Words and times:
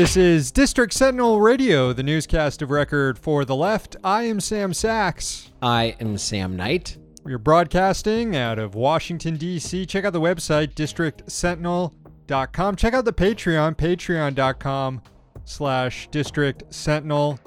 This 0.00 0.16
is 0.16 0.50
District 0.50 0.94
Sentinel 0.94 1.42
Radio, 1.42 1.92
the 1.92 2.02
newscast 2.02 2.62
of 2.62 2.70
record 2.70 3.18
for 3.18 3.44
the 3.44 3.54
left. 3.54 3.96
I 4.02 4.22
am 4.22 4.40
Sam 4.40 4.72
Sachs. 4.72 5.52
I 5.60 5.94
am 6.00 6.16
Sam 6.16 6.56
Knight. 6.56 6.96
We 7.22 7.34
are 7.34 7.38
broadcasting 7.38 8.34
out 8.34 8.58
of 8.58 8.74
Washington, 8.74 9.36
D.C. 9.36 9.84
Check 9.84 10.06
out 10.06 10.14
the 10.14 10.20
website, 10.22 10.72
districtsentinel.com. 10.72 12.76
Check 12.76 12.94
out 12.94 13.04
the 13.04 13.12
Patreon, 13.12 13.76
patreon.com 13.76 15.02
slash 15.44 16.08
district 16.08 16.62
sentinel. 16.72 17.38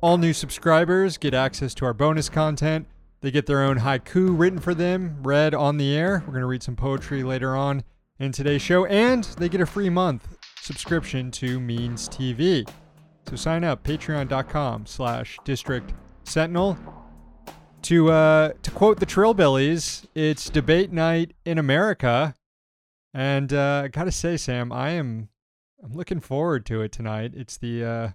All 0.00 0.18
new 0.18 0.32
subscribers 0.32 1.16
get 1.16 1.34
access 1.34 1.72
to 1.74 1.84
our 1.84 1.94
bonus 1.94 2.28
content. 2.28 2.88
They 3.20 3.30
get 3.30 3.46
their 3.46 3.62
own 3.62 3.78
haiku 3.78 4.36
written 4.36 4.58
for 4.58 4.74
them, 4.74 5.18
read 5.22 5.54
on 5.54 5.76
the 5.76 5.94
air. 5.94 6.24
We're 6.26 6.32
going 6.32 6.40
to 6.40 6.46
read 6.46 6.64
some 6.64 6.74
poetry 6.74 7.22
later 7.22 7.54
on 7.54 7.84
in 8.18 8.32
today's 8.32 8.60
show, 8.60 8.86
and 8.86 9.22
they 9.22 9.48
get 9.48 9.60
a 9.60 9.66
free 9.66 9.88
month 9.88 10.36
subscription 10.62 11.30
to 11.32 11.58
Means 11.58 12.08
TV. 12.08 12.68
So 13.28 13.36
sign 13.36 13.64
up, 13.64 13.82
patreon.com 13.82 14.86
slash 14.86 15.38
district 15.44 15.92
sentinel. 16.24 16.78
To, 17.82 18.10
uh, 18.12 18.52
to 18.62 18.70
quote 18.70 19.00
the 19.00 19.06
Trillbillies, 19.06 20.06
it's 20.14 20.48
debate 20.48 20.92
night 20.92 21.32
in 21.44 21.58
America. 21.58 22.34
And 23.12 23.52
uh, 23.52 23.82
I 23.84 23.88
gotta 23.88 24.12
say, 24.12 24.36
Sam, 24.36 24.72
I 24.72 24.90
am 24.90 25.28
I'm 25.82 25.92
looking 25.94 26.20
forward 26.20 26.64
to 26.66 26.80
it 26.82 26.92
tonight. 26.92 27.32
It's 27.34 27.56
the 27.56 27.84
uh, 27.84 28.08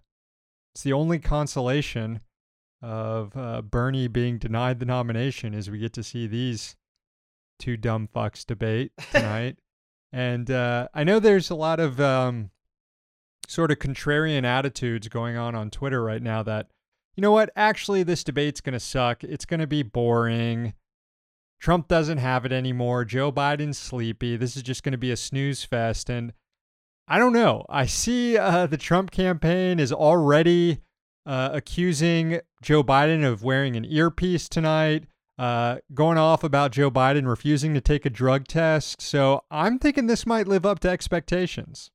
it's 0.74 0.84
the 0.84 0.94
only 0.94 1.20
consolation 1.20 2.22
of 2.82 3.36
uh, 3.36 3.62
Bernie 3.62 4.08
being 4.08 4.38
denied 4.38 4.80
the 4.80 4.86
nomination 4.86 5.54
is 5.54 5.70
we 5.70 5.80
get 5.80 5.94
to 5.94 6.04
see 6.04 6.28
these 6.28 6.78
two 7.60 7.76
dumb 7.76 8.08
fucks 8.16 8.46
debate 8.46 8.94
tonight. 9.12 9.58
And 10.12 10.50
uh, 10.50 10.88
I 10.94 11.04
know 11.04 11.20
there's 11.20 11.50
a 11.50 11.56
lot 11.56 11.80
of 11.80 12.00
um, 12.00 12.52
sort 13.48 13.72
of 13.72 13.80
contrarian 13.80 14.44
attitudes 14.44 15.08
going 15.08 15.38
on 15.38 15.56
on 15.56 15.70
Twitter 15.70 16.04
right 16.04 16.22
now 16.22 16.44
that, 16.44 16.68
you 17.16 17.22
know 17.22 17.32
what, 17.32 17.50
actually, 17.56 18.04
this 18.04 18.24
debate's 18.24 18.62
going 18.62 18.74
to 18.74 18.80
suck. 18.80 19.24
It's 19.24 19.46
going 19.46 19.60
to 19.60 19.68
be 19.68 19.84
boring. 19.84 20.74
Trump 21.60 21.88
doesn't 21.88 22.20
have 22.20 22.46
it 22.46 22.52
anymore. 22.52 23.04
Joe 23.04 23.32
Biden's 23.32 23.78
sleepy. 23.78 24.38
This 24.38 24.56
is 24.56 24.64
just 24.64 24.84
going 24.84 24.92
to 24.92 24.98
be 24.98 25.12
a 25.12 25.18
snooze 25.18 25.64
fest. 25.64 26.10
And 26.10 26.34
I 27.08 27.18
don't 27.18 27.34
know. 27.34 27.66
I 27.70 27.86
see 27.86 28.38
uh, 28.38 28.68
the 28.68 28.78
Trump 28.78 29.12
campaign 29.12 29.80
is 29.80 29.92
already 29.92 30.82
uh, 31.26 31.50
accusing 31.54 32.42
Joe 32.62 32.84
Biden 32.84 33.26
of 33.26 33.44
wearing 33.44 33.76
an 33.76 33.86
earpiece 33.86 34.48
tonight, 34.48 35.06
uh, 35.38 35.78
going 35.94 36.18
off 36.18 36.44
about 36.44 36.72
Joe 36.72 36.90
Biden 36.90 37.28
refusing 37.28 37.74
to 37.74 37.82
take 37.82 38.06
a 38.06 38.10
drug 38.10 38.48
test. 38.48 39.02
So 39.02 39.44
I'm 39.52 39.78
thinking 39.80 40.08
this 40.08 40.26
might 40.26 40.48
live 40.48 40.66
up 40.66 40.80
to 40.80 40.90
expectations. 40.90 41.92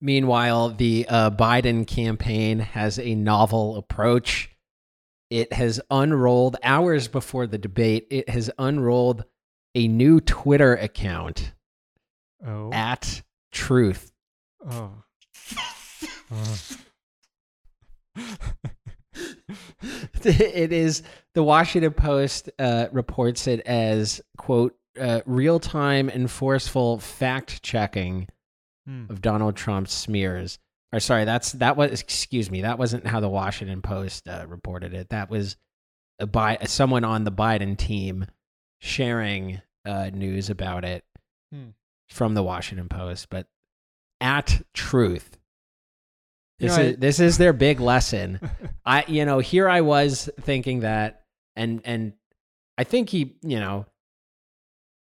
Meanwhile, 0.00 0.70
the 0.70 1.06
uh, 1.08 1.30
Biden 1.30 1.86
campaign 1.86 2.58
has 2.58 2.98
a 2.98 3.14
novel 3.14 3.76
approach. 3.76 4.50
It 5.30 5.52
has 5.52 5.80
unrolled 5.90 6.56
hours 6.62 7.06
before 7.08 7.46
the 7.46 7.58
debate. 7.58 8.08
It 8.10 8.28
has 8.28 8.50
unrolled 8.58 9.24
a 9.74 9.86
new 9.88 10.20
Twitter 10.20 10.74
account 10.74 11.52
Oh. 12.44 12.72
at 12.72 13.22
Truth. 13.52 14.10
Oh. 14.68 14.90
it 20.24 20.72
is 20.72 21.02
the 21.34 21.42
Washington 21.42 21.92
Post 21.92 22.50
uh, 22.58 22.86
reports 22.92 23.46
it 23.46 23.60
as 23.60 24.20
quote 24.36 24.76
uh, 25.00 25.20
real 25.26 25.58
time 25.58 26.08
and 26.08 26.30
forceful 26.30 26.98
fact 26.98 27.62
checking 27.62 28.28
Hmm. 28.86 29.04
of 29.08 29.20
Donald 29.22 29.54
Trump's 29.54 29.92
smears. 29.92 30.58
Or 30.92 30.98
sorry, 30.98 31.24
that's 31.24 31.52
that 31.52 31.76
was 31.76 32.00
excuse 32.00 32.50
me, 32.50 32.62
that 32.62 32.78
wasn't 32.80 33.06
how 33.06 33.20
the 33.20 33.28
Washington 33.28 33.80
Post 33.80 34.26
uh, 34.28 34.44
reported 34.48 34.92
it. 34.92 35.10
That 35.10 35.30
was 35.30 35.56
a 36.18 36.26
by 36.26 36.58
someone 36.66 37.04
on 37.04 37.22
the 37.22 37.30
Biden 37.30 37.78
team 37.78 38.26
sharing 38.80 39.60
uh, 39.84 40.10
news 40.12 40.50
about 40.50 40.84
it 40.84 41.04
Hmm. 41.52 41.68
from 42.08 42.34
the 42.34 42.42
Washington 42.42 42.88
Post, 42.88 43.28
but 43.30 43.46
at 44.20 44.62
Truth. 44.74 45.38
You 46.62 46.68
This 46.68 46.76
know, 46.76 46.82
I- 46.82 46.86
is 46.86 46.96
this 46.98 47.20
is 47.20 47.38
their 47.38 47.52
big 47.52 47.80
lesson. 47.80 48.38
I 48.86 49.04
you 49.08 49.24
know 49.24 49.40
here 49.40 49.68
I 49.68 49.80
was 49.80 50.30
thinking 50.40 50.80
that 50.80 51.22
and 51.56 51.80
and 51.84 52.12
I 52.78 52.84
think 52.84 53.08
he 53.10 53.36
you 53.42 53.58
know 53.60 53.86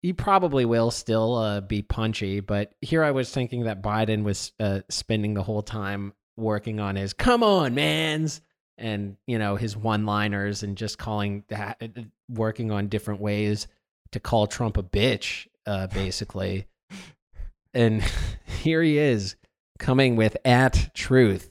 he 0.01 0.13
probably 0.13 0.65
will 0.65 0.89
still 0.89 1.35
uh, 1.35 1.61
be 1.61 1.83
punchy, 1.83 2.39
but 2.39 2.73
here 2.81 3.03
I 3.03 3.11
was 3.11 3.31
thinking 3.31 3.65
that 3.65 3.83
Biden 3.83 4.23
was 4.23 4.51
uh, 4.59 4.79
spending 4.89 5.35
the 5.35 5.43
whole 5.43 5.61
time 5.61 6.13
working 6.37 6.79
on 6.79 6.95
his 6.95 7.13
"come 7.13 7.43
on, 7.43 7.75
man's" 7.75 8.41
and 8.79 9.17
you 9.27 9.37
know 9.37 9.55
his 9.55 9.77
one-liners 9.77 10.63
and 10.63 10.75
just 10.75 10.97
calling 10.97 11.43
that 11.49 11.79
working 12.27 12.71
on 12.71 12.87
different 12.87 13.21
ways 13.21 13.67
to 14.13 14.19
call 14.19 14.47
Trump 14.47 14.77
a 14.77 14.83
bitch, 14.83 15.47
uh, 15.67 15.85
basically. 15.87 16.65
and 17.75 18.03
here 18.63 18.81
he 18.81 18.97
is 18.97 19.35
coming 19.77 20.15
with 20.15 20.35
at 20.43 20.89
truth. 20.95 21.50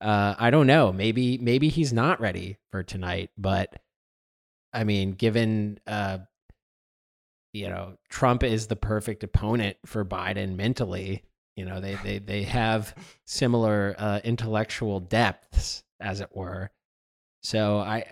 Uh, 0.00 0.34
I 0.38 0.50
don't 0.50 0.66
know. 0.66 0.92
Maybe 0.92 1.38
maybe 1.38 1.68
he's 1.68 1.92
not 1.92 2.20
ready 2.20 2.56
for 2.70 2.82
tonight, 2.82 3.30
but 3.36 3.80
I 4.72 4.84
mean, 4.84 5.12
given 5.12 5.78
uh, 5.86 6.18
you 7.52 7.68
know, 7.68 7.94
Trump 8.08 8.42
is 8.42 8.66
the 8.66 8.76
perfect 8.76 9.24
opponent 9.24 9.76
for 9.84 10.04
Biden 10.04 10.56
mentally. 10.56 11.24
You 11.56 11.64
know, 11.64 11.80
they 11.80 11.96
they 11.96 12.18
they 12.18 12.42
have 12.44 12.94
similar 13.26 13.94
uh, 13.98 14.20
intellectual 14.24 15.00
depths, 15.00 15.82
as 16.00 16.20
it 16.20 16.30
were. 16.34 16.70
So 17.42 17.78
I 17.78 18.04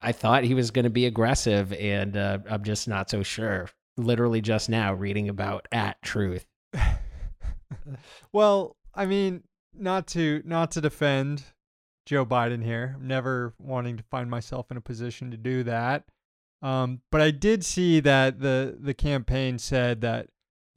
I 0.00 0.12
thought 0.12 0.44
he 0.44 0.54
was 0.54 0.70
going 0.70 0.84
to 0.84 0.90
be 0.90 1.06
aggressive, 1.06 1.72
and 1.72 2.16
uh, 2.16 2.38
I'm 2.48 2.62
just 2.64 2.88
not 2.88 3.10
so 3.10 3.22
sure. 3.22 3.68
Literally 3.96 4.40
just 4.40 4.68
now 4.68 4.94
reading 4.94 5.28
about 5.28 5.66
at 5.72 6.00
truth. 6.02 6.46
well, 8.32 8.76
I 8.94 9.06
mean, 9.06 9.42
not 9.78 10.06
to 10.08 10.42
not 10.44 10.70
to 10.72 10.80
defend 10.80 11.44
Joe 12.06 12.24
Biden 12.26 12.62
here. 12.64 12.94
I'm 12.96 13.06
never 13.06 13.54
wanting 13.58 13.96
to 13.96 14.02
find 14.04 14.30
myself 14.30 14.70
in 14.70 14.76
a 14.76 14.80
position 14.80 15.30
to 15.30 15.36
do 15.36 15.62
that. 15.64 16.04
Um, 16.62 17.00
but 17.12 17.20
I 17.20 17.30
did 17.30 17.64
see 17.64 18.00
that 18.00 18.40
the 18.40 18.76
the 18.80 18.94
campaign 18.94 19.58
said 19.58 20.00
that 20.02 20.28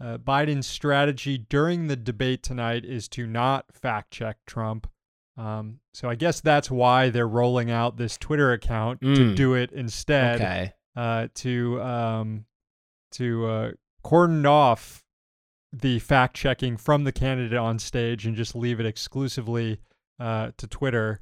uh, 0.01 0.17
Biden's 0.17 0.67
strategy 0.67 1.37
during 1.37 1.87
the 1.87 1.95
debate 1.95 2.41
tonight 2.43 2.85
is 2.85 3.07
to 3.09 3.27
not 3.27 3.65
fact 3.73 4.11
check 4.11 4.37
Trump. 4.47 4.89
Um, 5.37 5.79
so 5.93 6.09
I 6.09 6.15
guess 6.15 6.41
that's 6.41 6.69
why 6.69 7.09
they're 7.09 7.27
rolling 7.27 7.71
out 7.71 7.95
this 7.97 8.17
Twitter 8.17 8.51
account 8.51 8.99
to 9.01 9.07
Mm. 9.07 9.35
do 9.35 9.53
it 9.53 9.71
instead 9.71 10.35
Okay. 10.41 10.73
uh, 10.97 11.27
to 11.35 11.81
um, 11.81 12.45
to 13.11 13.45
uh, 13.47 13.71
cordon 14.03 14.45
off 14.45 15.03
the 15.71 15.99
fact 15.99 16.35
checking 16.35 16.77
from 16.77 17.03
the 17.03 17.11
candidate 17.11 17.57
on 17.57 17.79
stage 17.79 18.25
and 18.25 18.35
just 18.35 18.55
leave 18.55 18.79
it 18.79 18.85
exclusively 18.85 19.79
uh, 20.19 20.51
to 20.57 20.67
Twitter. 20.67 21.21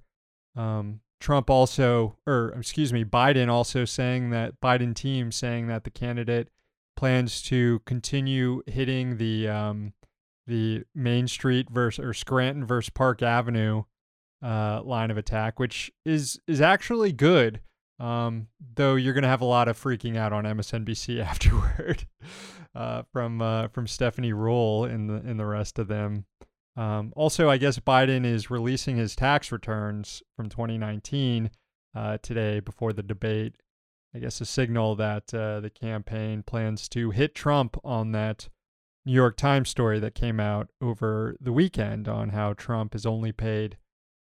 Um, 0.55 1.01
Trump 1.19 1.49
also, 1.49 2.17
or 2.25 2.53
excuse 2.57 2.93
me, 2.93 3.03
Biden 3.03 3.49
also 3.49 3.85
saying 3.85 4.29
that 4.29 4.59
Biden 4.61 4.93
team 4.93 5.31
saying 5.31 5.67
that 5.67 5.83
the 5.83 5.89
candidate 5.89 6.49
plans 6.95 7.41
to 7.43 7.79
continue 7.85 8.61
hitting 8.67 9.17
the 9.17 9.47
um, 9.47 9.93
the 10.45 10.83
Main 10.95 11.27
Street 11.27 11.69
versus 11.69 12.03
or 12.03 12.13
Scranton 12.13 12.65
versus 12.65 12.89
Park 12.89 13.21
Avenue 13.21 13.83
uh, 14.41 14.81
line 14.83 15.11
of 15.11 15.17
attack, 15.17 15.59
which 15.59 15.91
is 16.05 16.39
is 16.47 16.61
actually 16.61 17.11
good. 17.11 17.61
Um, 17.99 18.47
though 18.75 18.95
you're 18.95 19.13
gonna 19.13 19.27
have 19.27 19.41
a 19.41 19.45
lot 19.45 19.67
of 19.67 19.81
freaking 19.81 20.17
out 20.17 20.33
on 20.33 20.43
MSNBC 20.43 21.19
afterward 21.23 22.05
uh, 22.75 23.03
from 23.11 23.41
uh, 23.41 23.67
from 23.69 23.87
Stephanie 23.87 24.33
Ruhle 24.33 24.85
and 24.89 25.09
the 25.09 25.15
and 25.15 25.39
the 25.39 25.45
rest 25.45 25.79
of 25.79 25.87
them. 25.87 26.25
Um, 26.75 27.11
also, 27.15 27.49
I 27.49 27.57
guess 27.57 27.79
Biden 27.79 28.23
is 28.23 28.51
releasing 28.51 28.97
his 28.97 29.15
tax 29.15 29.51
returns 29.51 30.21
from 30.35 30.47
2019 30.47 31.49
uh, 31.95 32.19
today 32.21 32.59
before 32.59 32.93
the 32.93 33.01
debate. 33.01 33.55
I 34.15 34.19
guess 34.19 34.39
a 34.41 34.45
signal 34.45 34.95
that 34.95 35.33
uh, 35.33 35.59
the 35.59 35.71
campaign 35.71 36.43
plans 36.43 36.87
to 36.89 37.11
hit 37.11 37.35
Trump 37.35 37.77
on 37.83 38.11
that 38.13 38.49
New 39.05 39.13
York 39.13 39.37
Times 39.37 39.69
story 39.69 39.99
that 39.99 40.15
came 40.15 40.39
out 40.39 40.69
over 40.81 41.35
the 41.41 41.51
weekend 41.51 42.07
on 42.07 42.29
how 42.29 42.53
Trump 42.53 42.93
has 42.93 43.05
only 43.05 43.31
paid 43.31 43.77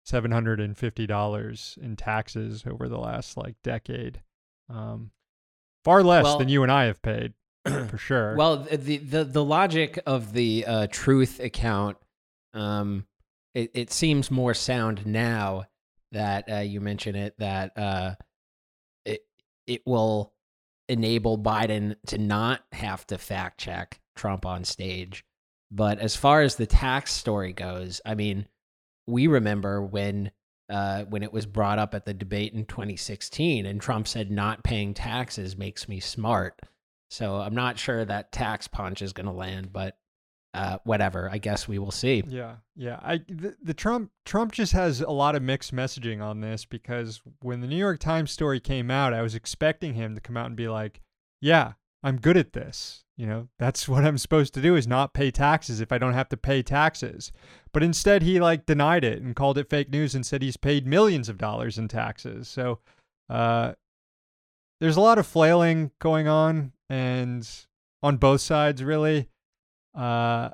$750 0.07 1.77
in 1.77 1.95
taxes 1.95 2.63
over 2.69 2.87
the 2.87 2.97
last 2.97 3.37
like 3.37 3.55
decade. 3.63 4.21
Um, 4.69 5.11
far 5.83 6.03
less 6.03 6.23
Well- 6.23 6.37
than 6.39 6.49
you 6.49 6.63
and 6.63 6.71
I 6.71 6.85
have 6.85 7.01
paid, 7.01 7.33
for 7.65 7.97
sure. 7.97 8.35
Well, 8.35 8.57
the 8.71 8.97
the 8.97 9.23
the 9.23 9.43
logic 9.43 9.99
of 10.05 10.33
the 10.33 10.65
uh, 10.65 10.87
truth 10.89 11.39
account, 11.39 11.97
um, 12.53 13.05
it, 13.53 13.71
it 13.73 13.91
seems 13.91 14.31
more 14.31 14.53
sound 14.53 15.05
now 15.05 15.65
that 16.11 16.49
uh, 16.51 16.59
you 16.59 16.81
mention 16.81 17.15
it. 17.15 17.35
That 17.39 17.77
uh, 17.77 18.15
it 19.05 19.21
it 19.65 19.81
will 19.85 20.33
enable 20.89 21.37
Biden 21.37 21.95
to 22.07 22.17
not 22.17 22.61
have 22.71 23.05
to 23.07 23.17
fact 23.17 23.59
check 23.59 23.99
Trump 24.15 24.45
on 24.45 24.63
stage. 24.63 25.25
But 25.69 25.99
as 25.99 26.15
far 26.15 26.41
as 26.41 26.55
the 26.55 26.65
tax 26.65 27.11
story 27.11 27.51
goes, 27.51 27.99
I 28.05 28.15
mean, 28.15 28.47
we 29.07 29.27
remember 29.27 29.81
when 29.81 30.31
uh, 30.69 31.05
when 31.05 31.23
it 31.23 31.31
was 31.31 31.45
brought 31.45 31.79
up 31.79 31.95
at 31.95 32.05
the 32.05 32.13
debate 32.13 32.53
in 32.53 32.65
2016, 32.65 33.65
and 33.65 33.79
Trump 33.79 34.07
said 34.07 34.29
not 34.29 34.63
paying 34.63 34.93
taxes 34.93 35.57
makes 35.57 35.87
me 35.87 35.99
smart. 35.99 36.59
So 37.09 37.37
I'm 37.37 37.55
not 37.55 37.79
sure 37.79 38.03
that 38.03 38.33
tax 38.33 38.67
punch 38.67 39.01
is 39.01 39.13
going 39.13 39.27
to 39.27 39.31
land, 39.31 39.71
but 39.71 39.97
uh, 40.53 40.79
whatever. 40.83 41.29
I 41.31 41.37
guess 41.37 41.67
we 41.67 41.79
will 41.79 41.91
see. 41.91 42.23
Yeah, 42.27 42.55
yeah. 42.75 42.99
I 43.01 43.17
the, 43.29 43.55
the 43.63 43.73
Trump 43.73 44.11
Trump 44.25 44.51
just 44.51 44.73
has 44.73 44.99
a 45.01 45.09
lot 45.09 45.35
of 45.35 45.41
mixed 45.41 45.73
messaging 45.73 46.21
on 46.21 46.41
this 46.41 46.65
because 46.65 47.21
when 47.41 47.61
the 47.61 47.67
New 47.67 47.77
York 47.77 47.99
Times 47.99 48.31
story 48.31 48.59
came 48.59 48.91
out, 48.91 49.13
I 49.13 49.21
was 49.21 49.35
expecting 49.35 49.93
him 49.93 50.15
to 50.15 50.21
come 50.21 50.35
out 50.35 50.47
and 50.47 50.55
be 50.55 50.67
like, 50.67 51.01
"Yeah, 51.41 51.73
I'm 52.03 52.17
good 52.17 52.37
at 52.37 52.53
this. 52.53 53.03
You 53.15 53.25
know, 53.25 53.47
that's 53.59 53.87
what 53.89 54.05
I'm 54.05 54.17
supposed 54.17 54.53
to 54.55 54.61
do 54.61 54.75
is 54.75 54.87
not 54.87 55.13
pay 55.13 55.31
taxes 55.31 55.81
if 55.81 55.91
I 55.91 55.97
don't 55.97 56.13
have 56.13 56.29
to 56.29 56.37
pay 56.37 56.61
taxes." 56.61 57.31
But 57.73 57.83
instead, 57.83 58.23
he 58.23 58.39
like 58.39 58.65
denied 58.65 59.03
it 59.03 59.21
and 59.21 59.35
called 59.35 59.57
it 59.57 59.69
fake 59.69 59.89
news 59.89 60.15
and 60.15 60.25
said 60.25 60.41
he's 60.41 60.57
paid 60.57 60.87
millions 60.87 61.29
of 61.29 61.37
dollars 61.37 61.77
in 61.77 61.87
taxes. 61.87 62.47
So, 62.47 62.79
uh, 63.29 63.73
there's 64.79 64.97
a 64.97 65.01
lot 65.01 65.17
of 65.17 65.27
flailing 65.27 65.91
going 65.99 66.27
on 66.27 66.73
and 66.89 67.47
on 68.03 68.17
both 68.17 68.41
sides, 68.41 68.83
really. 68.83 69.29
Uh, 69.95 70.49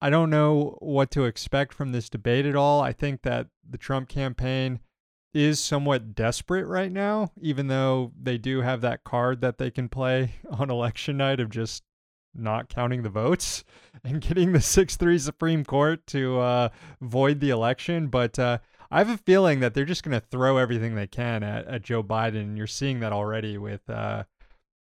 I 0.00 0.10
don't 0.10 0.30
know 0.30 0.76
what 0.80 1.10
to 1.12 1.24
expect 1.24 1.72
from 1.72 1.92
this 1.92 2.10
debate 2.10 2.46
at 2.46 2.54
all. 2.54 2.80
I 2.80 2.92
think 2.92 3.22
that 3.22 3.48
the 3.68 3.78
Trump 3.78 4.08
campaign 4.08 4.80
is 5.34 5.58
somewhat 5.58 6.14
desperate 6.14 6.64
right 6.66 6.92
now, 6.92 7.32
even 7.40 7.66
though 7.66 8.12
they 8.20 8.38
do 8.38 8.60
have 8.62 8.80
that 8.82 9.04
card 9.04 9.40
that 9.40 9.58
they 9.58 9.70
can 9.70 9.88
play 9.88 10.34
on 10.50 10.70
election 10.70 11.16
night 11.16 11.40
of 11.40 11.50
just 11.50 11.82
not 12.34 12.68
counting 12.68 13.02
the 13.02 13.10
votes 13.10 13.64
and 14.04 14.20
getting 14.20 14.52
the 14.52 14.60
6 14.60 14.96
3 14.96 15.18
Supreme 15.18 15.64
Court 15.64 16.06
to 16.08 16.38
uh, 16.38 16.68
void 17.00 17.40
the 17.40 17.50
election. 17.50 18.06
But 18.08 18.38
uh, 18.38 18.58
I 18.90 18.98
have 18.98 19.10
a 19.10 19.18
feeling 19.18 19.60
that 19.60 19.74
they're 19.74 19.84
just 19.84 20.04
going 20.04 20.18
to 20.18 20.26
throw 20.26 20.56
everything 20.56 20.94
they 20.94 21.06
can 21.06 21.42
at, 21.42 21.66
at 21.66 21.82
Joe 21.82 22.02
Biden. 22.02 22.40
And 22.40 22.56
you're 22.56 22.66
seeing 22.66 23.00
that 23.00 23.12
already 23.12 23.58
with 23.58 23.88
uh, 23.90 24.24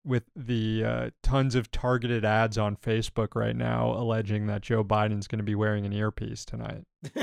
with 0.05 0.23
the 0.35 0.83
uh, 0.83 1.09
tons 1.21 1.55
of 1.55 1.71
targeted 1.71 2.25
ads 2.25 2.57
on 2.57 2.75
Facebook 2.75 3.35
right 3.35 3.55
now 3.55 3.93
alleging 3.93 4.47
that 4.47 4.61
Joe 4.61 4.83
Biden's 4.83 5.27
going 5.27 5.39
to 5.39 5.43
be 5.43 5.55
wearing 5.55 5.85
an 5.85 5.93
earpiece 5.93 6.43
tonight. 6.43 6.83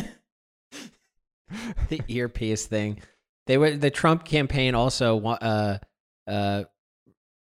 the 1.88 2.00
earpiece 2.08 2.66
thing. 2.66 3.00
They 3.50 3.58
were 3.58 3.76
the 3.76 3.90
Trump 3.90 4.24
campaign 4.24 4.76
also 4.76 5.20
uh, 5.24 5.78
uh, 6.28 6.64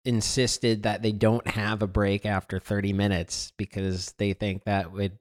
insisted 0.05 0.83
that 0.83 1.01
they 1.01 1.13
don't 1.13 1.47
have 1.47 1.81
a 1.81 1.87
break 1.87 2.27
after 2.27 2.61
30 2.61 2.93
minutes 2.93 3.55
because 3.57 4.13
they 4.19 4.35
think 4.35 4.65
that 4.65 4.93
would 4.93 5.19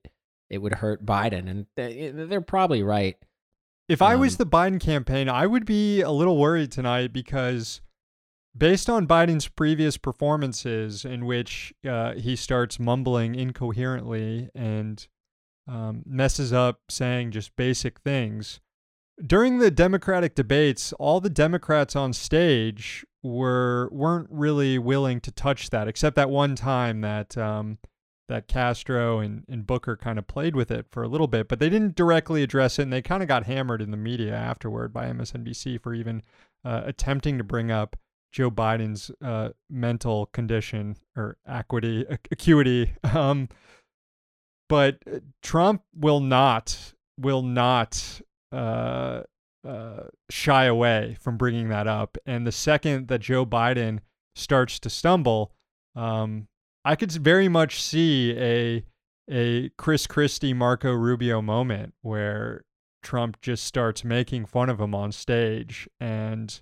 it 0.50 0.58
would 0.58 0.74
hurt 0.74 1.06
Biden 1.06 1.50
and 1.78 2.30
they're 2.30 2.42
probably 2.42 2.84
right. 2.84 3.16
If 3.88 4.02
I 4.02 4.18
was 4.18 4.34
um, 4.34 4.38
the 4.40 4.46
Biden 4.48 4.82
campaign, 4.82 5.30
I 5.30 5.48
would 5.48 5.66
be 5.66 6.02
a 6.02 6.12
little 6.12 6.38
worried 6.38 6.74
tonight 6.74 7.14
because 7.14 7.80
based 8.54 8.90
on 8.90 9.08
Biden's 9.08 9.48
previous 9.48 9.96
performances, 9.96 11.06
in 11.06 11.26
which 11.26 11.74
uh, 11.88 12.16
he 12.16 12.36
starts 12.36 12.82
mumbling 12.82 13.34
incoherently 13.34 14.50
and 14.54 15.08
um, 15.70 16.04
messes 16.06 16.52
up 16.52 16.82
saying 16.90 17.32
just 17.32 17.56
basic 17.56 18.02
things, 18.02 18.60
during 19.24 19.60
the 19.60 19.72
Democratic 19.72 20.36
debates, 20.36 20.94
all 20.94 21.22
the 21.22 21.30
Democrats 21.30 21.96
on 21.96 22.14
stage 22.14 23.06
were 23.24 23.90
weren't 23.92 24.28
really 24.30 24.78
willing 24.78 25.20
to 25.22 25.32
touch 25.32 25.70
that, 25.70 25.88
except 25.88 26.16
that 26.16 26.30
one 26.30 26.56
time 26.56 27.02
that 27.02 27.38
um, 27.38 27.78
that 28.28 28.48
Castro 28.48 29.20
and, 29.20 29.44
and 29.48 29.66
Booker 29.66 29.96
kind 29.96 30.18
of 30.18 30.28
played 30.28 30.56
with 30.56 30.72
it 30.72 30.88
for 30.92 31.04
a 31.04 31.08
little 31.08 31.28
bit, 31.28 31.48
but 31.48 31.60
they 31.60 31.70
didn't 31.70 31.96
directly 31.96 32.44
address 32.44 32.80
it, 32.80 32.84
and 32.84 32.94
they 32.94 33.02
kind 33.02 33.22
of 33.22 33.28
got 33.28 33.46
hammered 33.46 33.82
in 33.82 33.92
the 33.92 33.98
media 33.98 34.34
afterward 34.34 34.92
by 34.92 35.06
MSNBC 35.06 35.82
for 35.82 35.94
even 35.94 36.22
uh, 36.64 36.82
attempting 36.86 37.38
to 37.38 37.44
bring 37.44 37.72
up 37.72 37.96
Joe 38.32 38.52
Biden's 38.52 39.12
uh, 39.24 39.50
mental 39.70 40.26
condition 40.28 40.98
or 41.16 41.38
acuity, 41.46 42.06
acuity. 42.32 42.94
Um, 43.16 43.50
but 44.68 44.98
uh, 45.06 45.20
Trump 45.44 45.84
will 45.96 46.20
not 46.20 46.94
will 47.18 47.44
not 47.44 48.22
uh, 48.52 49.22
uh, 49.68 50.04
shy 50.30 50.66
away 50.66 51.18
from 51.20 51.38
bringing 51.38 51.70
that 51.70 51.88
up. 51.88 52.18
And 52.26 52.46
the 52.46 52.52
second 52.52 53.08
that 53.08 53.20
Joe 53.20 53.46
Biden 53.46 54.00
starts 54.36 54.80
to 54.80 54.90
stumble, 54.90 55.54
um, 55.96 56.48
I 56.84 56.96
could 56.96 57.12
very 57.12 57.50
much 57.50 57.82
see 57.82 58.36
a 58.38 58.86
a 59.28 59.70
Chris 59.78 60.06
Christie 60.06 60.54
Marco 60.54 60.94
Rubio 60.94 61.42
moment 61.42 61.96
where 62.02 62.64
Trump 63.02 63.42
just 63.42 63.64
starts 63.64 64.04
making 64.04 64.46
fun 64.46 64.70
of 64.70 64.80
him 64.80 64.94
on 64.94 65.12
stage 65.12 65.90
and 66.00 66.62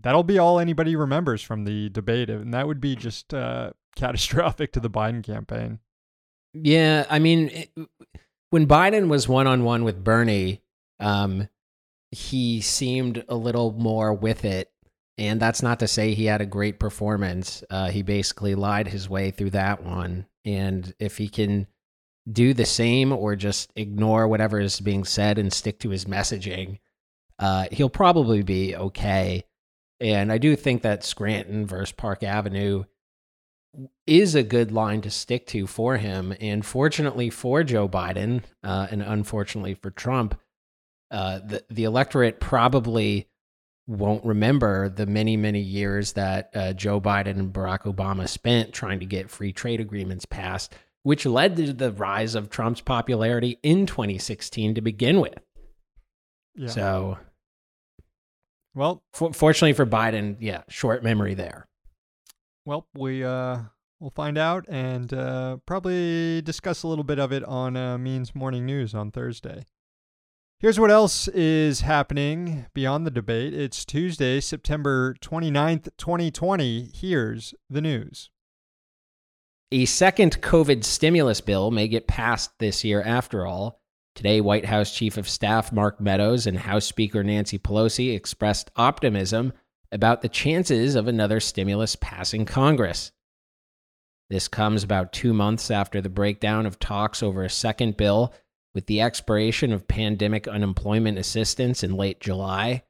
that'll 0.00 0.22
be 0.22 0.38
all 0.38 0.58
anybody 0.58 0.96
remembers 0.96 1.42
from 1.42 1.64
the 1.64 1.88
debate, 1.90 2.30
and 2.30 2.54
that 2.54 2.66
would 2.66 2.80
be 2.80 2.96
just 2.96 3.34
uh, 3.34 3.70
catastrophic 3.96 4.72
to 4.72 4.80
the 4.80 4.90
Biden 4.90 5.22
campaign. 5.22 5.80
Yeah, 6.54 7.06
I 7.10 7.18
mean, 7.18 7.48
it, 7.48 7.70
when 8.50 8.66
Biden 8.66 9.08
was 9.08 9.28
one 9.28 9.46
on 9.46 9.64
one 9.64 9.84
with 9.84 10.02
Bernie, 10.02 10.62
um, 11.00 11.48
he 12.10 12.60
seemed 12.60 13.24
a 13.28 13.34
little 13.34 13.72
more 13.72 14.12
with 14.12 14.44
it. 14.44 14.70
And 15.18 15.40
that's 15.40 15.62
not 15.62 15.80
to 15.80 15.88
say 15.88 16.14
he 16.14 16.26
had 16.26 16.40
a 16.40 16.46
great 16.46 16.78
performance. 16.78 17.64
Uh, 17.68 17.90
he 17.90 18.02
basically 18.02 18.54
lied 18.54 18.86
his 18.88 19.08
way 19.08 19.30
through 19.30 19.50
that 19.50 19.82
one. 19.82 20.26
And 20.44 20.94
if 21.00 21.18
he 21.18 21.28
can 21.28 21.66
do 22.30 22.54
the 22.54 22.64
same 22.64 23.12
or 23.12 23.34
just 23.34 23.72
ignore 23.74 24.28
whatever 24.28 24.60
is 24.60 24.80
being 24.80 25.04
said 25.04 25.38
and 25.38 25.52
stick 25.52 25.80
to 25.80 25.90
his 25.90 26.04
messaging, 26.04 26.78
uh, 27.38 27.66
he'll 27.72 27.88
probably 27.88 28.42
be 28.42 28.76
okay. 28.76 29.44
And 30.00 30.30
I 30.30 30.38
do 30.38 30.54
think 30.54 30.82
that 30.82 31.04
Scranton 31.04 31.66
versus 31.66 31.92
Park 31.92 32.22
Avenue 32.22 32.84
is 34.06 34.34
a 34.34 34.42
good 34.42 34.70
line 34.70 35.00
to 35.02 35.10
stick 35.10 35.46
to 35.48 35.66
for 35.66 35.96
him. 35.96 36.34
And 36.40 36.64
fortunately 36.64 37.28
for 37.30 37.64
Joe 37.64 37.88
Biden, 37.88 38.42
uh, 38.62 38.86
and 38.90 39.02
unfortunately 39.02 39.74
for 39.74 39.90
Trump, 39.90 40.38
uh, 41.10 41.40
the 41.40 41.64
the 41.70 41.84
electorate 41.84 42.40
probably 42.40 43.28
won't 43.86 44.24
remember 44.24 44.88
the 44.88 45.06
many 45.06 45.36
many 45.36 45.60
years 45.60 46.12
that 46.12 46.50
uh, 46.54 46.72
Joe 46.74 47.00
Biden 47.00 47.38
and 47.38 47.52
Barack 47.52 47.82
Obama 47.82 48.28
spent 48.28 48.72
trying 48.72 49.00
to 49.00 49.06
get 49.06 49.30
free 49.30 49.52
trade 49.52 49.80
agreements 49.80 50.26
passed, 50.26 50.74
which 51.02 51.24
led 51.24 51.56
to 51.56 51.72
the 51.72 51.92
rise 51.92 52.34
of 52.34 52.50
Trump's 52.50 52.82
popularity 52.82 53.58
in 53.62 53.86
2016 53.86 54.74
to 54.74 54.80
begin 54.80 55.20
with. 55.20 55.38
Yeah. 56.54 56.68
So 56.68 57.18
well, 58.74 59.02
for, 59.12 59.32
fortunately 59.32 59.72
for 59.72 59.86
Biden, 59.86 60.36
yeah, 60.40 60.62
short 60.68 61.02
memory 61.02 61.34
there. 61.34 61.66
Well, 62.64 62.86
we 62.94 63.24
uh, 63.24 63.58
we'll 63.98 64.10
find 64.10 64.36
out 64.36 64.66
and 64.68 65.12
uh, 65.12 65.56
probably 65.66 66.42
discuss 66.42 66.82
a 66.82 66.88
little 66.88 67.04
bit 67.04 67.18
of 67.18 67.32
it 67.32 67.42
on 67.44 67.76
uh, 67.76 67.96
Means 67.98 68.34
Morning 68.34 68.66
News 68.66 68.94
on 68.94 69.10
Thursday. 69.10 69.64
Here's 70.60 70.80
what 70.80 70.90
else 70.90 71.28
is 71.28 71.82
happening 71.82 72.66
beyond 72.74 73.06
the 73.06 73.12
debate. 73.12 73.54
It's 73.54 73.84
Tuesday, 73.84 74.40
September 74.40 75.14
29th, 75.20 75.88
2020. 75.96 76.90
Here's 76.92 77.54
the 77.70 77.80
news. 77.80 78.30
A 79.70 79.84
second 79.84 80.42
COVID 80.42 80.82
stimulus 80.82 81.40
bill 81.40 81.70
may 81.70 81.86
get 81.86 82.08
passed 82.08 82.58
this 82.58 82.82
year 82.82 83.00
after 83.00 83.46
all. 83.46 83.80
Today, 84.16 84.40
White 84.40 84.64
House 84.64 84.92
Chief 84.92 85.16
of 85.16 85.28
Staff 85.28 85.70
Mark 85.70 86.00
Meadows 86.00 86.48
and 86.48 86.58
House 86.58 86.86
Speaker 86.86 87.22
Nancy 87.22 87.56
Pelosi 87.60 88.16
expressed 88.16 88.72
optimism 88.74 89.52
about 89.92 90.22
the 90.22 90.28
chances 90.28 90.96
of 90.96 91.06
another 91.06 91.38
stimulus 91.38 91.94
passing 91.94 92.44
Congress. 92.44 93.12
This 94.28 94.48
comes 94.48 94.82
about 94.82 95.12
two 95.12 95.32
months 95.32 95.70
after 95.70 96.00
the 96.00 96.08
breakdown 96.08 96.66
of 96.66 96.80
talks 96.80 97.22
over 97.22 97.44
a 97.44 97.48
second 97.48 97.96
bill 97.96 98.34
with 98.74 98.86
the 98.86 99.00
expiration 99.00 99.72
of 99.72 99.88
pandemic 99.88 100.46
unemployment 100.46 101.18
assistance 101.18 101.82
in 101.82 101.96
late 101.96 102.20
July. 102.20 102.82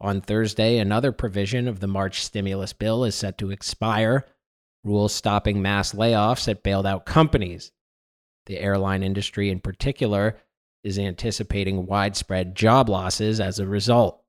On 0.00 0.20
Thursday, 0.20 0.78
another 0.78 1.12
provision 1.12 1.68
of 1.68 1.80
the 1.80 1.86
March 1.86 2.22
stimulus 2.22 2.72
bill 2.72 3.04
is 3.04 3.14
set 3.14 3.38
to 3.38 3.50
expire, 3.50 4.26
rules 4.82 5.14
stopping 5.14 5.62
mass 5.62 5.92
layoffs 5.92 6.48
at 6.48 6.62
bailed 6.62 6.86
out 6.86 7.06
companies. 7.06 7.72
The 8.46 8.58
airline 8.58 9.02
industry, 9.02 9.50
in 9.50 9.60
particular, 9.60 10.36
is 10.82 10.98
anticipating 10.98 11.86
widespread 11.86 12.54
job 12.54 12.88
losses 12.88 13.40
as 13.40 13.58
a 13.58 13.66
result. 13.66 14.20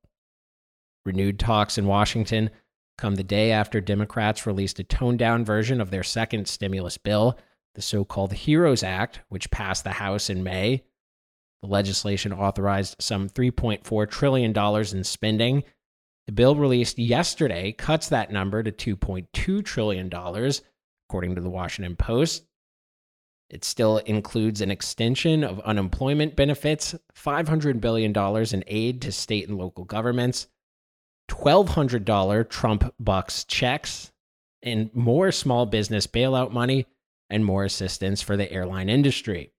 Renewed 1.05 1.37
talks 1.37 1.77
in 1.77 1.85
Washington 1.85 2.49
come 2.97 3.15
the 3.15 3.23
day 3.23 3.51
after 3.51 3.81
Democrats 3.81 4.47
released 4.47 4.79
a 4.79 4.83
toned 4.83 5.19
down 5.19 5.43
version 5.43 5.81
of 5.81 5.91
their 5.91 6.03
second 6.03 6.47
stimulus 6.47 6.97
bill, 6.97 7.37
the 7.75 7.81
so 7.81 8.03
called 8.03 8.33
HEROES 8.33 8.83
Act, 8.83 9.21
which 9.29 9.51
passed 9.51 9.83
the 9.83 9.91
House 9.91 10.29
in 10.29 10.43
May. 10.43 10.83
The 11.61 11.67
legislation 11.69 12.33
authorized 12.33 12.95
some 12.99 13.29
$3.4 13.29 14.09
trillion 14.09 14.57
in 14.57 15.03
spending. 15.03 15.63
The 16.25 16.31
bill 16.31 16.55
released 16.55 16.97
yesterday 16.97 17.71
cuts 17.71 18.09
that 18.09 18.31
number 18.31 18.63
to 18.63 18.71
$2.2 18.71 19.63
trillion, 19.63 20.07
according 20.07 21.35
to 21.35 21.41
the 21.41 21.49
Washington 21.49 21.95
Post. 21.95 22.45
It 23.49 23.63
still 23.63 23.97
includes 23.99 24.61
an 24.61 24.71
extension 24.71 25.43
of 25.43 25.59
unemployment 25.59 26.35
benefits, 26.35 26.95
$500 27.15 27.79
billion 27.79 28.11
in 28.53 28.63
aid 28.67 29.01
to 29.03 29.11
state 29.11 29.47
and 29.47 29.57
local 29.57 29.85
governments, 29.85 30.47
$1,200 31.29 32.49
Trump 32.49 32.93
Bucks 32.99 33.43
checks, 33.43 34.11
and 34.63 34.93
more 34.95 35.31
small 35.31 35.67
business 35.67 36.07
bailout 36.07 36.51
money 36.51 36.87
and 37.35 37.43
more 37.43 37.65
assistance 37.65 38.21
for 38.21 38.37
the 38.37 38.49
airline 38.49 38.87
industry. 38.87 39.51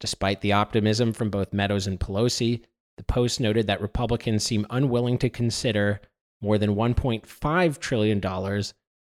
Despite 0.00 0.40
the 0.40 0.54
optimism 0.54 1.12
from 1.12 1.28
both 1.28 1.52
Meadows 1.52 1.86
and 1.86 2.00
Pelosi, 2.00 2.62
the 2.96 3.04
Post 3.04 3.38
noted 3.38 3.66
that 3.66 3.82
Republicans 3.82 4.44
seem 4.44 4.66
unwilling 4.70 5.18
to 5.18 5.28
consider 5.28 6.00
more 6.40 6.56
than 6.56 6.74
$1.5 6.74 7.78
trillion 7.78 8.64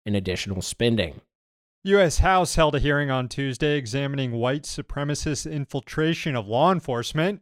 in 0.05 0.15
additional 0.15 0.61
spending. 0.61 1.19
U.S. 1.83 2.19
House 2.19 2.55
held 2.55 2.73
a 2.73 2.79
hearing 2.79 3.11
on 3.11 3.27
Tuesday 3.27 3.77
examining 3.77 4.31
white 4.31 4.63
supremacist 4.63 5.51
infiltration 5.51 6.37
of 6.37 6.47
law 6.47 6.71
enforcement, 6.71 7.41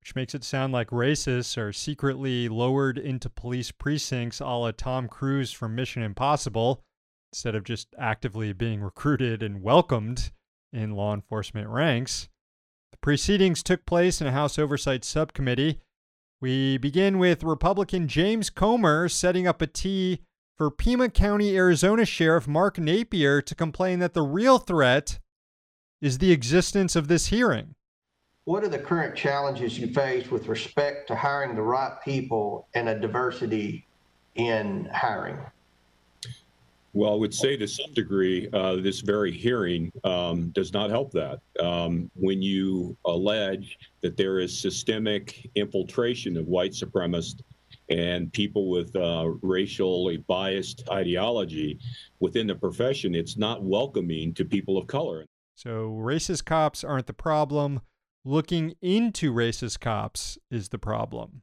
which 0.00 0.14
makes 0.14 0.32
it 0.32 0.44
sound 0.44 0.72
like 0.72 0.90
racists 0.90 1.58
are 1.58 1.72
secretly 1.72 2.48
lowered 2.48 2.98
into 2.98 3.28
police 3.28 3.72
precincts 3.72 4.38
a 4.38 4.46
la 4.46 4.70
Tom 4.70 5.08
Cruise 5.08 5.50
from 5.50 5.74
Mission 5.74 6.04
Impossible, 6.04 6.84
instead 7.32 7.54
of 7.54 7.64
just 7.64 7.88
actively 7.98 8.52
being 8.52 8.80
recruited 8.80 9.42
and 9.42 9.62
welcomed 9.62 10.32
in 10.72 10.92
law 10.92 11.14
enforcement 11.14 11.68
ranks. 11.68 12.28
The 12.92 12.98
proceedings 12.98 13.62
took 13.62 13.86
place 13.86 14.20
in 14.20 14.26
a 14.26 14.32
House 14.32 14.58
Oversight 14.58 15.04
Subcommittee. 15.04 15.80
We 16.40 16.78
begin 16.78 17.18
with 17.18 17.42
Republican 17.42 18.08
James 18.08 18.50
Comer 18.50 19.08
setting 19.08 19.46
up 19.46 19.62
a 19.62 19.66
T 19.66 20.22
for 20.56 20.70
Pima 20.70 21.08
County, 21.08 21.56
Arizona 21.56 22.04
Sheriff 22.04 22.48
Mark 22.48 22.78
Napier 22.78 23.40
to 23.42 23.54
complain 23.54 23.98
that 24.00 24.14
the 24.14 24.22
real 24.22 24.58
threat 24.58 25.18
is 26.00 26.18
the 26.18 26.32
existence 26.32 26.96
of 26.96 27.08
this 27.08 27.26
hearing. 27.26 27.74
What 28.44 28.64
are 28.64 28.68
the 28.68 28.78
current 28.78 29.16
challenges 29.16 29.78
you 29.78 29.88
face 29.88 30.30
with 30.30 30.48
respect 30.48 31.06
to 31.08 31.14
hiring 31.14 31.54
the 31.54 31.62
right 31.62 31.92
people 32.04 32.66
and 32.74 32.88
a 32.88 32.98
diversity 32.98 33.86
in 34.34 34.88
hiring? 34.92 35.38
Well, 36.92 37.12
I 37.12 37.16
would 37.16 37.34
say 37.34 37.56
to 37.56 37.68
some 37.68 37.92
degree, 37.92 38.48
uh, 38.52 38.76
this 38.76 39.00
very 39.00 39.30
hearing 39.30 39.92
um, 40.02 40.50
does 40.50 40.72
not 40.72 40.90
help 40.90 41.12
that. 41.12 41.40
Um, 41.60 42.10
when 42.14 42.42
you 42.42 42.96
allege 43.04 43.78
that 44.00 44.16
there 44.16 44.40
is 44.40 44.58
systemic 44.58 45.48
infiltration 45.54 46.36
of 46.36 46.46
white 46.46 46.72
supremacists 46.72 47.42
and 47.90 48.32
people 48.32 48.70
with 48.70 48.94
uh, 48.96 49.28
racially 49.42 50.16
biased 50.16 50.88
ideology 50.90 51.78
within 52.18 52.48
the 52.48 52.56
profession, 52.56 53.14
it's 53.14 53.36
not 53.36 53.62
welcoming 53.62 54.34
to 54.34 54.44
people 54.44 54.76
of 54.76 54.88
color. 54.88 55.26
So, 55.54 55.90
racist 55.90 56.44
cops 56.44 56.82
aren't 56.82 57.06
the 57.06 57.12
problem. 57.12 57.82
Looking 58.24 58.74
into 58.82 59.32
racist 59.32 59.80
cops 59.80 60.38
is 60.50 60.70
the 60.70 60.78
problem. 60.78 61.42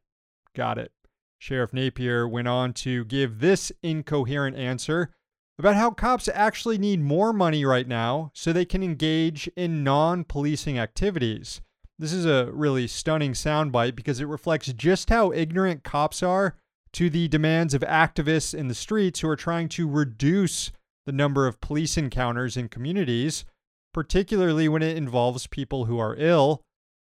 Got 0.53 0.77
it. 0.77 0.91
Sheriff 1.39 1.71
Napier 1.71 2.27
went 2.27 2.47
on 2.47 2.73
to 2.73 3.05
give 3.05 3.39
this 3.39 3.71
incoherent 3.83 4.57
answer 4.57 5.11
about 5.59 5.75
how 5.75 5.91
cops 5.91 6.29
actually 6.33 6.77
need 6.77 7.01
more 7.01 7.33
money 7.33 7.65
right 7.65 7.87
now 7.87 8.31
so 8.33 8.53
they 8.53 8.65
can 8.65 8.83
engage 8.83 9.49
in 9.55 9.83
non 9.83 10.23
policing 10.23 10.77
activities. 10.77 11.61
This 11.99 12.13
is 12.13 12.25
a 12.25 12.51
really 12.51 12.85
stunning 12.87 13.33
soundbite 13.33 13.95
because 13.95 14.19
it 14.19 14.27
reflects 14.27 14.71
just 14.73 15.09
how 15.09 15.31
ignorant 15.31 15.83
cops 15.83 16.21
are 16.21 16.55
to 16.93 17.09
the 17.09 17.27
demands 17.27 17.73
of 17.73 17.81
activists 17.81 18.53
in 18.53 18.67
the 18.67 18.75
streets 18.75 19.19
who 19.19 19.29
are 19.29 19.35
trying 19.35 19.67
to 19.69 19.87
reduce 19.87 20.71
the 21.07 21.11
number 21.11 21.47
of 21.47 21.59
police 21.59 21.97
encounters 21.97 22.55
in 22.55 22.69
communities, 22.69 23.45
particularly 23.93 24.69
when 24.69 24.83
it 24.83 24.95
involves 24.95 25.47
people 25.47 25.85
who 25.85 25.97
are 25.97 26.15
ill. 26.17 26.61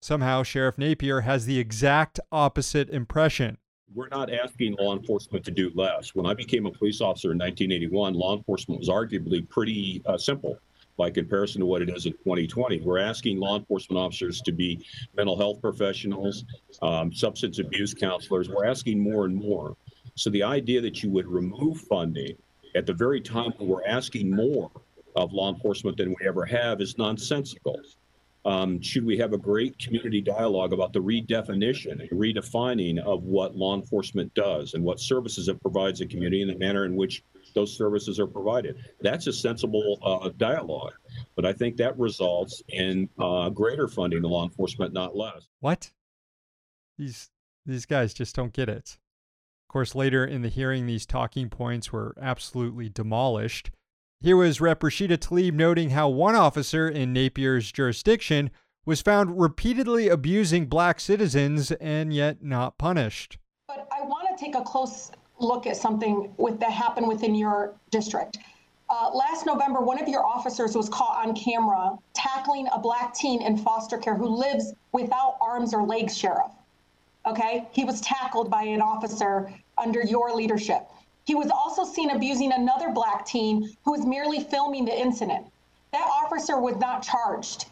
Somehow, 0.00 0.42
Sheriff 0.42 0.78
Napier 0.78 1.22
has 1.22 1.44
the 1.44 1.58
exact 1.58 2.18
opposite 2.32 2.88
impression. 2.88 3.58
We're 3.92 4.08
not 4.08 4.32
asking 4.32 4.76
law 4.78 4.96
enforcement 4.96 5.44
to 5.44 5.50
do 5.50 5.72
less. 5.74 6.14
When 6.14 6.24
I 6.24 6.34
became 6.34 6.66
a 6.66 6.70
police 6.70 7.00
officer 7.00 7.32
in 7.32 7.38
1981, 7.38 8.14
law 8.14 8.36
enforcement 8.36 8.78
was 8.78 8.88
arguably 8.88 9.48
pretty 9.48 10.00
uh, 10.06 10.16
simple 10.16 10.58
by 10.96 11.10
comparison 11.10 11.60
to 11.60 11.66
what 11.66 11.82
it 11.82 11.88
is 11.88 12.06
in 12.06 12.12
2020. 12.12 12.82
We're 12.82 12.98
asking 12.98 13.40
law 13.40 13.56
enforcement 13.56 13.98
officers 13.98 14.42
to 14.42 14.52
be 14.52 14.86
mental 15.16 15.36
health 15.36 15.60
professionals, 15.60 16.44
um, 16.82 17.12
substance 17.12 17.58
abuse 17.58 17.92
counselors. 17.92 18.48
We're 18.48 18.66
asking 18.66 19.00
more 19.00 19.24
and 19.24 19.34
more. 19.34 19.76
So 20.14 20.30
the 20.30 20.44
idea 20.44 20.80
that 20.82 21.02
you 21.02 21.10
would 21.10 21.26
remove 21.26 21.80
funding 21.80 22.36
at 22.76 22.86
the 22.86 22.94
very 22.94 23.20
time 23.20 23.52
when 23.56 23.68
we're 23.68 23.86
asking 23.86 24.34
more 24.34 24.70
of 25.16 25.32
law 25.32 25.52
enforcement 25.52 25.96
than 25.96 26.10
we 26.10 26.28
ever 26.28 26.44
have 26.44 26.80
is 26.80 26.96
nonsensical. 26.96 27.80
Um, 28.44 28.80
should 28.80 29.04
we 29.04 29.18
have 29.18 29.32
a 29.34 29.38
great 29.38 29.78
community 29.78 30.20
dialogue 30.20 30.72
about 30.72 30.92
the 30.92 30.98
redefinition 30.98 32.00
and 32.00 32.10
redefining 32.10 32.98
of 32.98 33.24
what 33.24 33.54
law 33.54 33.74
enforcement 33.74 34.32
does 34.34 34.74
and 34.74 34.82
what 34.82 34.98
services 34.98 35.48
it 35.48 35.60
provides 35.60 35.98
the 35.98 36.06
community 36.06 36.40
and 36.40 36.50
the 36.50 36.56
manner 36.56 36.86
in 36.86 36.96
which 36.96 37.22
those 37.54 37.76
services 37.76 38.18
are 38.18 38.26
provided. 38.26 38.76
That's 39.00 39.26
a 39.26 39.32
sensible 39.32 39.98
uh, 40.02 40.30
dialogue. 40.38 40.94
But 41.36 41.44
I 41.44 41.52
think 41.52 41.76
that 41.76 41.98
results 41.98 42.62
in 42.68 43.08
uh, 43.18 43.50
greater 43.50 43.88
funding 43.88 44.22
to 44.22 44.28
law 44.28 44.44
enforcement, 44.44 44.92
not 44.92 45.16
less. 45.16 45.48
What? 45.60 45.90
These 46.98 47.30
these 47.66 47.86
guys 47.86 48.14
just 48.14 48.34
don't 48.34 48.52
get 48.52 48.68
it. 48.68 48.98
Of 49.68 49.72
course, 49.72 49.94
later 49.94 50.24
in 50.24 50.42
the 50.42 50.48
hearing, 50.48 50.86
these 50.86 51.06
talking 51.06 51.48
points 51.48 51.92
were 51.92 52.14
absolutely 52.20 52.88
demolished. 52.88 53.70
Here 54.22 54.36
was 54.36 54.60
Rep. 54.60 54.80
Rashida 54.80 55.16
Tlaib 55.16 55.54
noting 55.54 55.90
how 55.90 56.10
one 56.10 56.34
officer 56.34 56.86
in 56.86 57.14
Napier's 57.14 57.72
jurisdiction 57.72 58.50
was 58.84 59.00
found 59.00 59.40
repeatedly 59.40 60.08
abusing 60.08 60.66
black 60.66 61.00
citizens 61.00 61.72
and 61.72 62.12
yet 62.12 62.42
not 62.42 62.76
punished. 62.76 63.38
But 63.66 63.88
I 63.90 64.04
want 64.04 64.28
to 64.28 64.44
take 64.44 64.54
a 64.54 64.60
close 64.60 65.10
look 65.38 65.66
at 65.66 65.74
something 65.74 66.34
with 66.36 66.60
that 66.60 66.70
happened 66.70 67.08
within 67.08 67.34
your 67.34 67.72
district. 67.90 68.36
Uh, 68.90 69.08
last 69.14 69.46
November, 69.46 69.80
one 69.80 69.98
of 69.98 70.06
your 70.06 70.26
officers 70.26 70.76
was 70.76 70.90
caught 70.90 71.26
on 71.26 71.34
camera 71.34 71.96
tackling 72.12 72.68
a 72.74 72.78
black 72.78 73.14
teen 73.14 73.40
in 73.40 73.56
foster 73.56 73.96
care 73.96 74.14
who 74.14 74.26
lives 74.26 74.74
without 74.92 75.38
arms 75.40 75.72
or 75.72 75.86
legs, 75.86 76.14
Sheriff. 76.14 76.52
Okay? 77.24 77.66
He 77.72 77.84
was 77.84 78.02
tackled 78.02 78.50
by 78.50 78.64
an 78.64 78.82
officer 78.82 79.50
under 79.78 80.02
your 80.02 80.34
leadership. 80.36 80.90
He 81.24 81.34
was 81.34 81.50
also 81.50 81.84
seen 81.84 82.10
abusing 82.10 82.52
another 82.52 82.90
black 82.90 83.26
teen 83.26 83.76
who 83.84 83.92
was 83.92 84.04
merely 84.04 84.40
filming 84.40 84.84
the 84.84 84.98
incident. 84.98 85.46
That 85.92 86.08
officer 86.22 86.58
was 86.58 86.76
not 86.76 87.02
charged. 87.02 87.66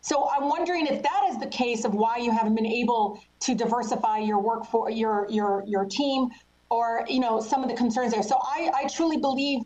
So 0.00 0.28
I'm 0.30 0.48
wondering 0.48 0.86
if 0.86 1.02
that 1.02 1.24
is 1.30 1.38
the 1.38 1.48
case 1.48 1.84
of 1.84 1.94
why 1.94 2.18
you 2.18 2.30
haven't 2.30 2.54
been 2.54 2.66
able 2.66 3.20
to 3.40 3.54
diversify 3.54 4.18
your 4.18 4.38
work 4.38 4.64
for 4.66 4.88
your 4.88 5.26
your 5.28 5.64
your 5.66 5.84
team 5.84 6.28
or 6.70 7.04
you 7.08 7.18
know 7.18 7.40
some 7.40 7.64
of 7.64 7.68
the 7.68 7.74
concerns 7.74 8.12
there. 8.12 8.22
So 8.22 8.38
I, 8.40 8.70
I 8.74 8.88
truly 8.88 9.16
believe, 9.16 9.62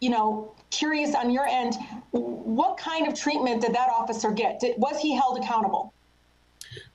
you 0.00 0.10
know, 0.10 0.54
curious 0.70 1.14
on 1.14 1.30
your 1.30 1.46
end, 1.46 1.74
what 2.12 2.76
kind 2.76 3.08
of 3.08 3.14
treatment 3.14 3.60
did 3.62 3.74
that 3.74 3.88
officer 3.90 4.30
get? 4.30 4.60
Did, 4.60 4.78
was 4.78 5.00
he 5.00 5.14
held 5.14 5.38
accountable? 5.38 5.92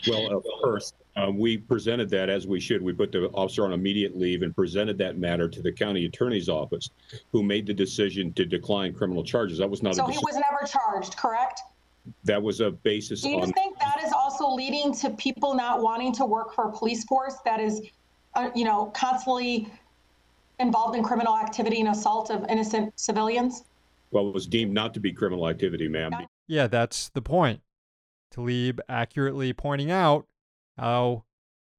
Well, 0.08 0.38
of 0.38 0.46
course, 0.62 0.94
uh, 1.16 1.32
we 1.32 1.58
presented 1.58 2.10
that 2.10 2.30
as 2.30 2.48
we 2.48 2.60
should. 2.60 2.82
We 2.82 2.94
put 2.94 3.12
the 3.12 3.30
officer 3.30 3.66
on 3.66 3.74
immediate 3.74 4.18
leave 4.18 4.42
and 4.42 4.56
presented 4.56 4.98
that 4.98 5.18
matter 5.18 5.48
to 5.48 5.62
the 5.62 5.72
county 5.72 6.06
attorney's 6.06 6.50
office, 6.50 6.90
who 7.32 7.44
made 7.44 7.66
the 7.66 7.74
decision 7.74 8.34
to 8.34 8.46
decline 8.46 8.94
criminal 8.94 9.24
charges. 9.24 9.58
That 9.60 9.70
was 9.70 9.84
not. 9.84 9.94
A 9.94 9.96
So 9.96 10.08
he 10.08 10.18
was 10.18 10.36
never 10.36 10.66
charged, 10.66 11.18
correct? 11.18 11.62
That 12.26 12.42
was 12.42 12.60
a 12.60 12.72
basis. 12.72 13.22
Do 13.22 13.30
you 13.30 13.42
on, 13.42 13.54
think 13.54 13.80
that 13.80 14.04
is 14.04 14.12
also 14.12 14.50
leading 14.50 14.94
to 14.96 15.12
people 15.12 15.54
not 15.54 15.82
wanting 15.82 16.14
to 16.16 16.26
work 16.26 16.54
for 16.54 16.68
a 16.68 16.72
police 16.72 17.06
force 17.06 17.36
that 17.46 17.62
is 17.62 17.82
uh, 18.36 18.50
you 18.56 18.66
know, 18.66 18.88
constantly 18.88 19.72
involved 20.60 20.98
in 20.98 21.04
criminal 21.04 21.38
activity 21.38 21.80
and 21.80 21.90
assault 21.90 22.30
of 22.30 22.46
innocent 22.50 23.00
civilians? 23.00 23.64
Well, 24.12 24.28
it 24.28 24.34
was 24.34 24.48
deemed 24.48 24.74
not 24.74 24.94
to 24.94 25.00
be 25.00 25.12
criminal 25.12 25.48
activity, 25.48 25.88
ma'am. 25.88 26.14
Yeah, 26.48 26.68
that's 26.68 27.10
the 27.10 27.22
point. 27.22 27.62
Tlaib 28.34 28.80
accurately 28.90 29.54
pointing 29.54 29.92
out 29.92 30.28
how 30.78 31.24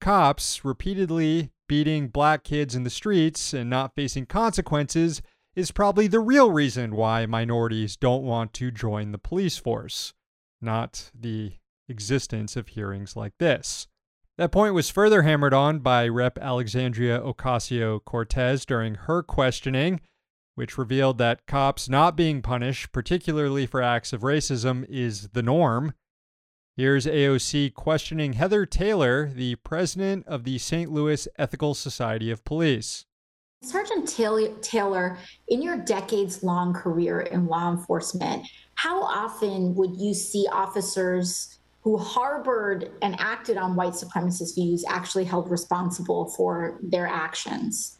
cops 0.00 0.64
repeatedly 0.64 1.50
beating 1.68 2.08
black 2.08 2.44
kids 2.44 2.74
in 2.74 2.84
the 2.84 2.90
streets 2.90 3.54
and 3.54 3.70
not 3.70 3.94
facing 3.94 4.26
consequences 4.26 5.22
is 5.56 5.70
probably 5.70 6.06
the 6.06 6.20
real 6.20 6.50
reason 6.50 6.94
why 6.96 7.26
minorities 7.26 7.96
don't 7.96 8.22
want 8.22 8.52
to 8.52 8.70
join 8.70 9.12
the 9.12 9.18
police 9.18 9.56
force, 9.56 10.12
not 10.60 11.10
the 11.18 11.52
existence 11.88 12.56
of 12.56 12.68
hearings 12.68 13.16
like 13.16 13.34
this. 13.38 13.86
That 14.36 14.50
point 14.50 14.74
was 14.74 14.90
further 14.90 15.22
hammered 15.22 15.54
on 15.54 15.78
by 15.78 16.08
Rep. 16.08 16.38
Alexandria 16.38 17.20
Ocasio 17.20 18.04
Cortez 18.04 18.66
during 18.66 18.96
her 18.96 19.22
questioning, 19.22 20.00
which 20.56 20.76
revealed 20.76 21.18
that 21.18 21.46
cops 21.46 21.88
not 21.88 22.16
being 22.16 22.42
punished, 22.42 22.90
particularly 22.90 23.64
for 23.64 23.80
acts 23.80 24.12
of 24.12 24.22
racism, 24.22 24.84
is 24.88 25.28
the 25.28 25.42
norm. 25.42 25.94
Here's 26.76 27.07
AOC 27.07 27.73
questioning 27.75 28.33
Heather 28.33 28.66
Taylor, 28.66 29.31
the 29.33 29.54
president 29.54 30.26
of 30.26 30.43
the 30.43 30.59
St. 30.59 30.90
Louis 30.90 31.28
Ethical 31.38 31.73
Society 31.73 32.33
of 32.33 32.45
Police. 32.45 33.07
Sergeant 33.62 34.09
Taylor, 34.09 35.16
in 35.47 35.62
your 35.62 35.76
decades 35.76 36.43
long 36.43 36.75
career 36.75 37.21
in 37.21 37.47
law 37.47 37.71
enforcement, 37.71 38.49
how 38.75 39.00
often 39.04 39.76
would 39.76 39.95
you 39.97 40.12
see 40.14 40.49
officers 40.50 41.61
who 41.83 41.97
harbored 41.97 42.90
and 43.02 43.14
acted 43.21 43.57
on 43.57 43.76
white 43.76 43.93
supremacist 43.93 44.57
views 44.57 44.85
actually 44.88 45.25
held 45.25 45.49
responsible 45.52 46.31
for 46.31 46.81
their 46.83 47.07
actions? 47.07 47.99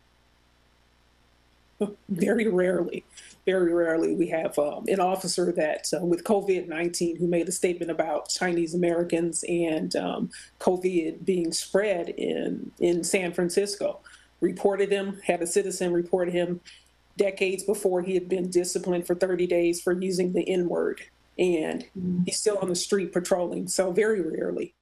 Very 2.09 2.49
rarely. 2.49 3.05
Very 3.47 3.75
rarely. 3.75 4.15
We 4.15 4.29
have 4.29 4.59
um, 4.59 4.85
an 4.89 5.01
officer 5.01 5.53
that, 5.53 5.91
uh, 5.93 6.05
with 6.05 6.25
COVID 6.25 6.67
19, 6.67 7.17
who 7.17 7.27
made 7.27 7.47
a 7.47 7.53
statement 7.53 7.91
about 7.91 8.31
Chinese 8.31 8.75
Americans 8.75 9.45
and 9.47 9.95
um, 9.97 10.31
COVID 10.61 11.25
being 11.25 11.53
spread 11.53 12.09
in, 12.09 12.71
in 12.79 13.05
San 13.05 13.35
Francisco 13.35 14.01
reported 14.41 14.91
him, 14.91 15.21
had 15.25 15.43
a 15.43 15.47
citizen 15.47 15.93
report 15.93 16.31
him 16.31 16.61
decades 17.17 17.63
before 17.63 18.03
he 18.03 18.15
had 18.15 18.29
been 18.29 18.51
disciplined 18.51 19.07
for 19.07 19.15
30 19.15 19.47
days 19.47 19.81
for 19.81 19.93
using 19.93 20.33
the 20.33 20.49
N 20.49 20.69
word. 20.69 21.03
And 21.39 21.85
he's 22.25 22.39
still 22.39 22.59
on 22.59 22.69
the 22.69 22.77
street 22.77 23.13
patrolling, 23.13 23.67
so 23.69 23.91
very 23.91 24.21
rarely. 24.21 24.75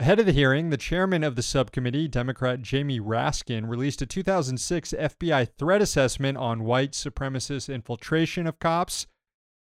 Ahead 0.00 0.20
of 0.20 0.26
the 0.26 0.32
hearing, 0.32 0.70
the 0.70 0.76
chairman 0.76 1.24
of 1.24 1.34
the 1.34 1.42
subcommittee, 1.42 2.06
Democrat 2.06 2.62
Jamie 2.62 3.00
Raskin, 3.00 3.68
released 3.68 4.00
a 4.00 4.06
2006 4.06 4.92
FBI 4.92 5.48
threat 5.58 5.82
assessment 5.82 6.38
on 6.38 6.62
white 6.62 6.92
supremacist 6.92 7.72
infiltration 7.72 8.46
of 8.46 8.60
cops. 8.60 9.08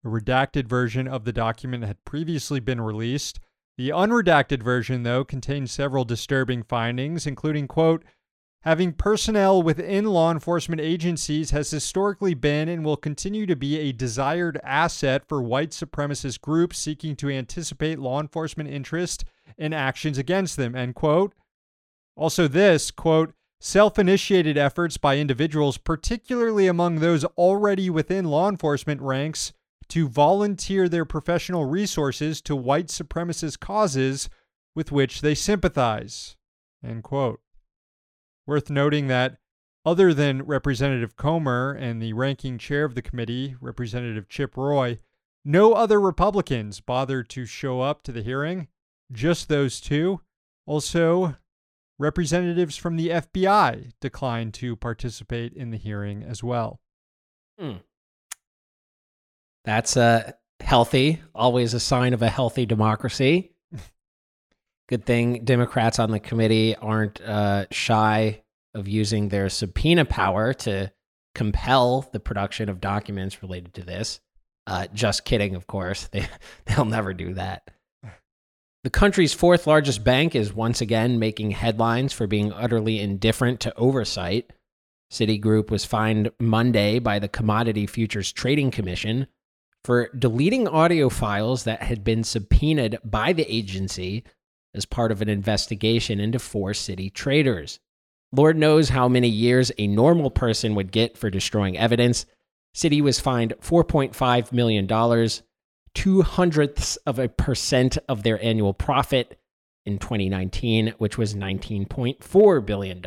A 0.05 0.09
redacted 0.09 0.69
version 0.69 1.09
of 1.09 1.25
the 1.25 1.33
document 1.33 1.85
had 1.85 2.05
previously 2.05 2.61
been 2.61 2.81
released. 2.81 3.41
The 3.77 3.89
unredacted 3.89 4.63
version, 4.63 5.03
though, 5.03 5.25
contained 5.25 5.69
several 5.69 6.05
disturbing 6.05 6.63
findings, 6.63 7.27
including, 7.27 7.67
quote, 7.67 8.05
Having 8.63 8.93
personnel 8.93 9.63
within 9.63 10.05
law 10.05 10.31
enforcement 10.31 10.83
agencies 10.83 11.51
has 11.51 11.71
historically 11.71 12.35
been 12.35 12.69
and 12.69 12.85
will 12.85 12.99
continue 12.99 13.47
to 13.47 13.57
be 13.57 13.79
a 13.79 13.93
desired 13.93 14.61
asset 14.63 15.27
for 15.27 15.41
white 15.41 15.71
supremacist 15.71 16.43
groups 16.43 16.79
seeking 16.79 17.17
to 17.17 17.31
anticipate 17.31 17.99
law 17.99 18.21
enforcement 18.21 18.69
interest 18.69 19.25
and 19.57 19.75
actions 19.75 20.19
against 20.19 20.59
them. 20.59 20.77
End 20.77 20.95
quote. 20.95 21.33
Also, 22.17 22.47
this 22.47 22.91
quote, 22.91 23.33
self 23.61 23.99
initiated 23.99 24.59
efforts 24.59 24.99
by 24.99 25.17
individuals, 25.17 25.79
particularly 25.79 26.67
among 26.67 26.97
those 26.97 27.25
already 27.25 27.89
within 27.89 28.27
law 28.27 28.47
enforcement 28.47 29.01
ranks, 29.01 29.55
to 29.89 30.07
volunteer 30.07 30.87
their 30.87 31.07
professional 31.07 31.65
resources 31.65 32.43
to 32.43 32.55
white 32.55 32.89
supremacist 32.89 33.59
causes 33.59 34.29
with 34.75 34.93
which 34.93 35.23
they 35.23 35.35
sympathize. 35.35 36.37
End 36.85 37.03
quote. 37.03 37.41
Worth 38.51 38.69
noting 38.69 39.07
that 39.07 39.37
other 39.87 40.13
than 40.13 40.43
Representative 40.43 41.15
Comer 41.15 41.71
and 41.71 42.03
the 42.03 42.15
ranking 42.15 42.59
chair 42.59 42.85
of 42.85 42.97
the 42.97 43.01
committee, 43.01 43.55
Representative 43.61 44.29
Chip 44.29 44.57
Roy, 44.57 44.99
no 45.45 45.75
other 45.75 46.01
Republicans 46.01 46.81
bothered 46.81 47.29
to 47.29 47.47
show 47.47 47.81
up 47.81 48.03
to 48.03 48.11
the 48.11 48.25
hearing, 48.25 48.67
just 49.13 49.49
those 49.49 49.81
two. 49.81 50.23
Also, 50.67 51.37
representatives 51.97 52.77
from 52.77 52.97
the 52.97 53.11
FBI 53.11 53.93
declined 54.01 54.53
to 54.55 54.75
participate 54.75 55.53
in 55.53 55.71
the 55.71 55.79
hearing 55.79 56.25
as 56.25 56.43
well. 56.43 56.81
Hmm. 57.57 57.77
That's 59.65 59.97
uh, 59.97 60.33
healthy, 60.59 61.23
always 61.37 61.73
a 61.73 61.79
sign 61.79 62.15
of 62.15 62.21
a 62.21 62.29
healthy 62.29 62.67
democracy. 62.67 63.53
Good 64.91 65.07
thing 65.07 65.45
Democrats 65.45 66.01
on 66.01 66.11
the 66.11 66.19
committee 66.19 66.75
aren't 66.75 67.21
uh, 67.21 67.67
shy 67.71 68.43
of 68.75 68.89
using 68.89 69.29
their 69.29 69.49
subpoena 69.49 70.05
power 70.05 70.53
to 70.53 70.93
compel 71.33 72.09
the 72.13 72.19
production 72.19 72.69
of 72.69 72.81
documents 72.81 73.41
related 73.41 73.73
to 73.75 73.85
this. 73.85 74.19
Uh, 74.67 74.89
just 74.93 75.25
kidding, 75.25 75.55
of 75.55 75.69
course. 75.69 76.09
They, 76.09 76.27
they'll 76.65 76.85
never 76.85 77.15
do 77.15 77.35
that. 77.35 77.71
The 78.83 78.91
country's 78.91 79.33
fourth 79.33 79.69
largest 79.69 80.03
bank 80.03 80.35
is 80.35 80.53
once 80.53 80.81
again 80.81 81.21
making 81.21 81.53
headlines 81.53 82.13
for 82.13 82.27
being 82.27 82.53
utterly 82.53 82.99
indifferent 82.99 83.61
to 83.61 83.77
oversight. 83.77 84.53
Citigroup 85.13 85.71
was 85.71 85.85
fined 85.85 86.33
Monday 86.41 86.99
by 86.99 87.21
the 87.21 87.29
Commodity 87.29 87.87
Futures 87.87 88.33
Trading 88.33 88.73
Commission 88.73 89.29
for 89.85 90.09
deleting 90.19 90.67
audio 90.67 91.09
files 91.09 91.63
that 91.63 91.83
had 91.83 92.03
been 92.03 92.25
subpoenaed 92.25 92.99
by 93.05 93.33
the 93.33 93.47
agency 93.55 94.25
as 94.75 94.85
part 94.85 95.13
of 95.13 95.23
an 95.23 95.29
investigation 95.29 96.21
into 96.21 96.39
four 96.39 96.71
Citi 96.71 97.13
traders. 97.13 97.81
Lord 98.33 98.57
knows 98.57 98.91
how 98.91 99.09
many 99.09 99.29
years 99.29 99.73
a 99.79 99.87
normal 99.87 100.31
person 100.31 100.75
would 100.77 100.93
get 100.93 101.19
for 101.19 101.31
destroying 101.31 101.77
evidence. 101.77 102.27
Citi 102.75 103.01
was 103.01 103.19
fined 103.19 103.55
$4.5 103.61 104.53
million, 104.53 105.29
two 105.95 106.23
hundredths 106.23 106.97
of 106.99 107.19
a 107.19 107.29
percent 107.29 107.99
of 108.09 108.23
their 108.23 108.43
annual 108.43 108.73
profit 108.73 109.41
in 109.85 109.99
2019, 109.99 110.95
which 110.99 111.19
was 111.19 111.35
$19.4 111.35 112.67
billion. 112.67 113.05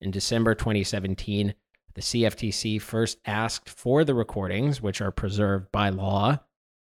In 0.00 0.10
December 0.10 0.54
2017, 0.54 1.54
the 1.94 2.02
CFTC 2.02 2.82
first 2.82 3.18
asked 3.24 3.68
for 3.70 4.04
the 4.04 4.14
recordings, 4.14 4.82
which 4.82 5.00
are 5.00 5.12
preserved 5.12 5.70
by 5.72 5.88
law. 5.88 6.40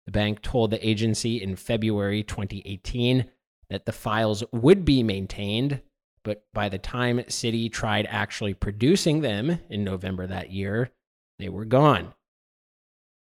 The 0.06 0.12
bank 0.12 0.40
told 0.40 0.70
the 0.70 0.88
agency 0.88 1.42
in 1.42 1.56
February 1.56 2.22
2018 2.22 3.26
that 3.68 3.86
the 3.86 3.92
files 3.92 4.44
would 4.52 4.84
be 4.84 5.02
maintained, 5.02 5.82
but 6.22 6.44
by 6.54 6.68
the 6.68 6.78
time 6.78 7.18
Citi 7.20 7.70
tried 7.70 8.06
actually 8.08 8.54
producing 8.54 9.20
them 9.20 9.58
in 9.68 9.82
November 9.82 10.26
that 10.26 10.52
year, 10.52 10.90
they 11.38 11.48
were 11.48 11.64
gone. 11.64 12.14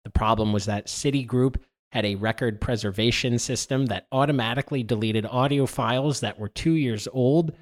The 0.04 0.10
problem 0.10 0.52
was 0.52 0.66
that 0.66 0.88
Citigroup 0.88 1.58
had 1.92 2.06
a 2.06 2.16
record 2.16 2.60
preservation 2.60 3.38
system 3.38 3.88
that 3.88 4.08
automatically 4.12 4.82
deleted 4.82 5.26
audio 5.26 5.66
files 5.66 6.22
that 6.22 6.40
were 6.40 6.50
two 6.50 6.74
years 6.74 7.08
old. 7.12 7.54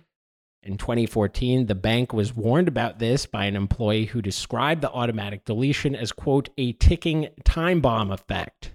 In 0.64 0.78
2014, 0.78 1.66
the 1.66 1.76
bank 1.76 2.14
was 2.14 2.36
warned 2.36 2.68
about 2.68 3.00
this 3.00 3.26
by 3.26 3.46
an 3.46 3.56
employee 3.56 4.06
who 4.06 4.22
described 4.22 4.82
the 4.82 4.92
automatic 4.92 5.46
deletion 5.46 5.96
as, 5.96 6.12
quote, 6.12 6.50
a 6.58 6.74
ticking 6.74 7.30
time 7.44 7.82
bomb 7.82 8.12
effect. 8.12 8.72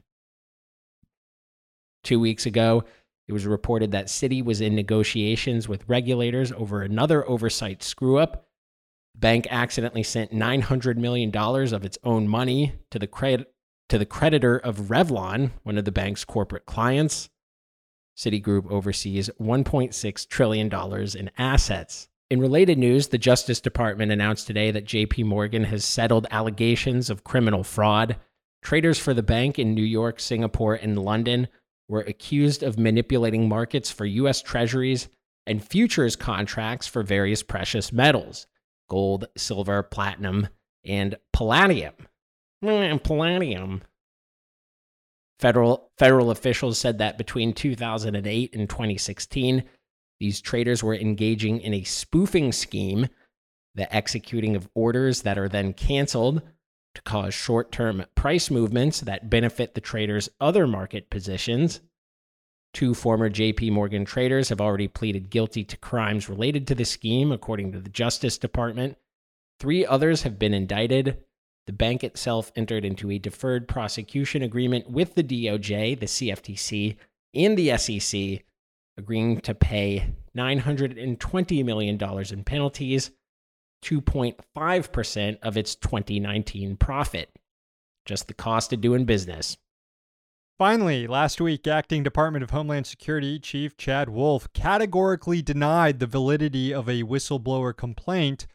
Two 2.04 2.20
weeks 2.20 2.44
ago, 2.44 2.84
it 3.26 3.32
was 3.32 3.46
reported 3.46 3.90
that 3.92 4.06
Citi 4.06 4.44
was 4.44 4.60
in 4.60 4.74
negotiations 4.74 5.66
with 5.66 5.88
regulators 5.88 6.52
over 6.52 6.82
another 6.82 7.26
oversight 7.26 7.82
screw 7.82 8.18
up. 8.18 8.46
The 9.14 9.20
bank 9.20 9.46
accidentally 9.50 10.02
sent 10.02 10.30
$900 10.30 10.96
million 10.96 11.34
of 11.34 11.84
its 11.84 11.98
own 12.04 12.28
money 12.28 12.74
to 12.90 12.98
the, 12.98 13.46
to 13.88 13.98
the 13.98 14.06
creditor 14.06 14.58
of 14.58 14.88
Revlon, 14.90 15.52
one 15.62 15.78
of 15.78 15.86
the 15.86 15.92
bank's 15.92 16.24
corporate 16.24 16.66
clients. 16.66 17.30
Citigroup 18.16 18.70
oversees 18.70 19.30
$1.6 19.40 20.28
trillion 20.28 20.70
in 21.16 21.30
assets. 21.38 22.08
In 22.30 22.40
related 22.40 22.78
news, 22.78 23.08
the 23.08 23.18
Justice 23.18 23.60
Department 23.60 24.12
announced 24.12 24.46
today 24.46 24.70
that 24.70 24.86
JP 24.86 25.24
Morgan 25.24 25.64
has 25.64 25.84
settled 25.84 26.26
allegations 26.30 27.08
of 27.08 27.24
criminal 27.24 27.64
fraud. 27.64 28.16
Traders 28.62 28.98
for 28.98 29.14
the 29.14 29.22
bank 29.22 29.58
in 29.58 29.74
New 29.74 29.82
York, 29.82 30.20
Singapore, 30.20 30.74
and 30.74 30.98
London 30.98 31.48
were 31.88 32.00
accused 32.02 32.62
of 32.62 32.78
manipulating 32.78 33.48
markets 33.48 33.90
for 33.90 34.04
U.S. 34.06 34.42
treasuries 34.42 35.08
and 35.46 35.62
futures 35.62 36.16
contracts 36.16 36.86
for 36.86 37.02
various 37.02 37.42
precious 37.42 37.92
metals 37.92 38.46
gold, 38.88 39.26
silver, 39.36 39.82
platinum, 39.82 40.48
and 40.84 41.16
palladium. 41.32 41.94
Mm, 42.62 43.02
palladium. 43.02 43.82
Federal, 45.40 45.90
federal 45.98 46.30
officials 46.30 46.78
said 46.78 46.98
that 46.98 47.18
between 47.18 47.52
2008 47.52 48.54
and 48.54 48.68
2016, 48.68 49.64
these 50.20 50.40
traders 50.40 50.82
were 50.82 50.94
engaging 50.94 51.60
in 51.60 51.74
a 51.74 51.82
spoofing 51.82 52.52
scheme, 52.52 53.08
the 53.74 53.92
executing 53.94 54.54
of 54.54 54.68
orders 54.74 55.22
that 55.22 55.38
are 55.38 55.48
then 55.48 55.72
canceled 55.72 56.42
to 56.94 57.02
cause 57.02 57.34
short 57.34 57.72
term 57.72 58.04
price 58.14 58.50
movements 58.50 59.00
that 59.00 59.30
benefit 59.30 59.74
the 59.74 59.80
trader's 59.80 60.28
other 60.40 60.66
market 60.66 61.10
positions. 61.10 61.80
Two 62.72 62.94
former 62.94 63.30
JP 63.30 63.70
Morgan 63.72 64.04
traders 64.04 64.48
have 64.48 64.60
already 64.60 64.88
pleaded 64.88 65.30
guilty 65.30 65.62
to 65.64 65.76
crimes 65.76 66.28
related 66.28 66.66
to 66.66 66.74
the 66.74 66.84
scheme, 66.84 67.30
according 67.30 67.72
to 67.72 67.80
the 67.80 67.90
Justice 67.90 68.36
Department. 68.36 68.96
Three 69.60 69.86
others 69.86 70.22
have 70.22 70.38
been 70.38 70.54
indicted. 70.54 71.18
The 71.66 71.72
bank 71.72 72.02
itself 72.04 72.52
entered 72.56 72.84
into 72.84 73.10
a 73.10 73.18
deferred 73.18 73.68
prosecution 73.68 74.42
agreement 74.42 74.90
with 74.90 75.14
the 75.14 75.22
DOJ, 75.22 75.98
the 75.98 76.06
CFTC, 76.06 76.96
and 77.34 77.56
the 77.56 77.76
SEC, 77.78 78.44
agreeing 78.98 79.40
to 79.40 79.54
pay 79.54 80.14
$920 80.36 81.64
million 81.64 81.98
in 82.32 82.44
penalties 82.44 83.10
2.5% 83.84 85.38
of 85.42 85.56
its 85.56 85.74
2019 85.74 86.76
profit. 86.76 87.30
Just 88.04 88.28
the 88.28 88.34
cost 88.34 88.72
of 88.72 88.80
doing 88.80 89.04
business. 89.04 89.56
Finally, 90.58 91.06
last 91.06 91.40
week, 91.40 91.66
Acting 91.66 92.02
Department 92.02 92.42
of 92.42 92.50
Homeland 92.50 92.86
Security 92.86 93.38
Chief 93.38 93.76
Chad 93.76 94.08
Wolf 94.08 94.52
categorically 94.52 95.42
denied 95.42 95.98
the 95.98 96.06
validity 96.06 96.72
of 96.72 96.88
a 96.88 97.02
whistleblower 97.02 97.76
complaint 97.76 98.46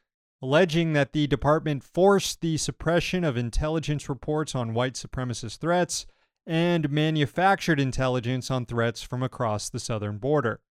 alleging 0.42 0.94
that 0.94 1.12
the 1.12 1.28
department 1.28 1.84
forced 1.84 2.42
the 2.42 2.58
suppression 2.58 3.24
of 3.24 3.38
intelligence 3.38 4.08
reports 4.08 4.56
on 4.56 4.74
white 4.74 4.94
supremacist 4.94 5.58
threats 5.58 6.06
and 6.48 6.90
manufactured 6.90 7.80
intelligence 7.80 8.50
on 8.50 8.66
threats 8.66 9.02
from 9.02 9.22
across 9.22 9.70
the 9.70 9.80
southern 9.80 10.18
border. 10.18 10.62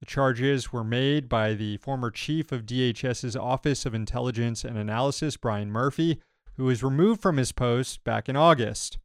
The 0.00 0.06
charges 0.06 0.72
were 0.72 0.84
made 0.84 1.28
by 1.28 1.52
the 1.52 1.76
former 1.76 2.10
chief 2.10 2.52
of 2.52 2.64
DHS's 2.64 3.36
Office 3.36 3.84
of 3.84 3.94
Intelligence 3.94 4.64
and 4.64 4.78
Analysis, 4.78 5.36
Brian 5.36 5.70
Murphy, 5.70 6.20
who 6.56 6.64
was 6.64 6.82
removed 6.82 7.20
from 7.20 7.36
his 7.36 7.52
post 7.52 8.02
back 8.02 8.28
in 8.28 8.34
August. 8.34 8.98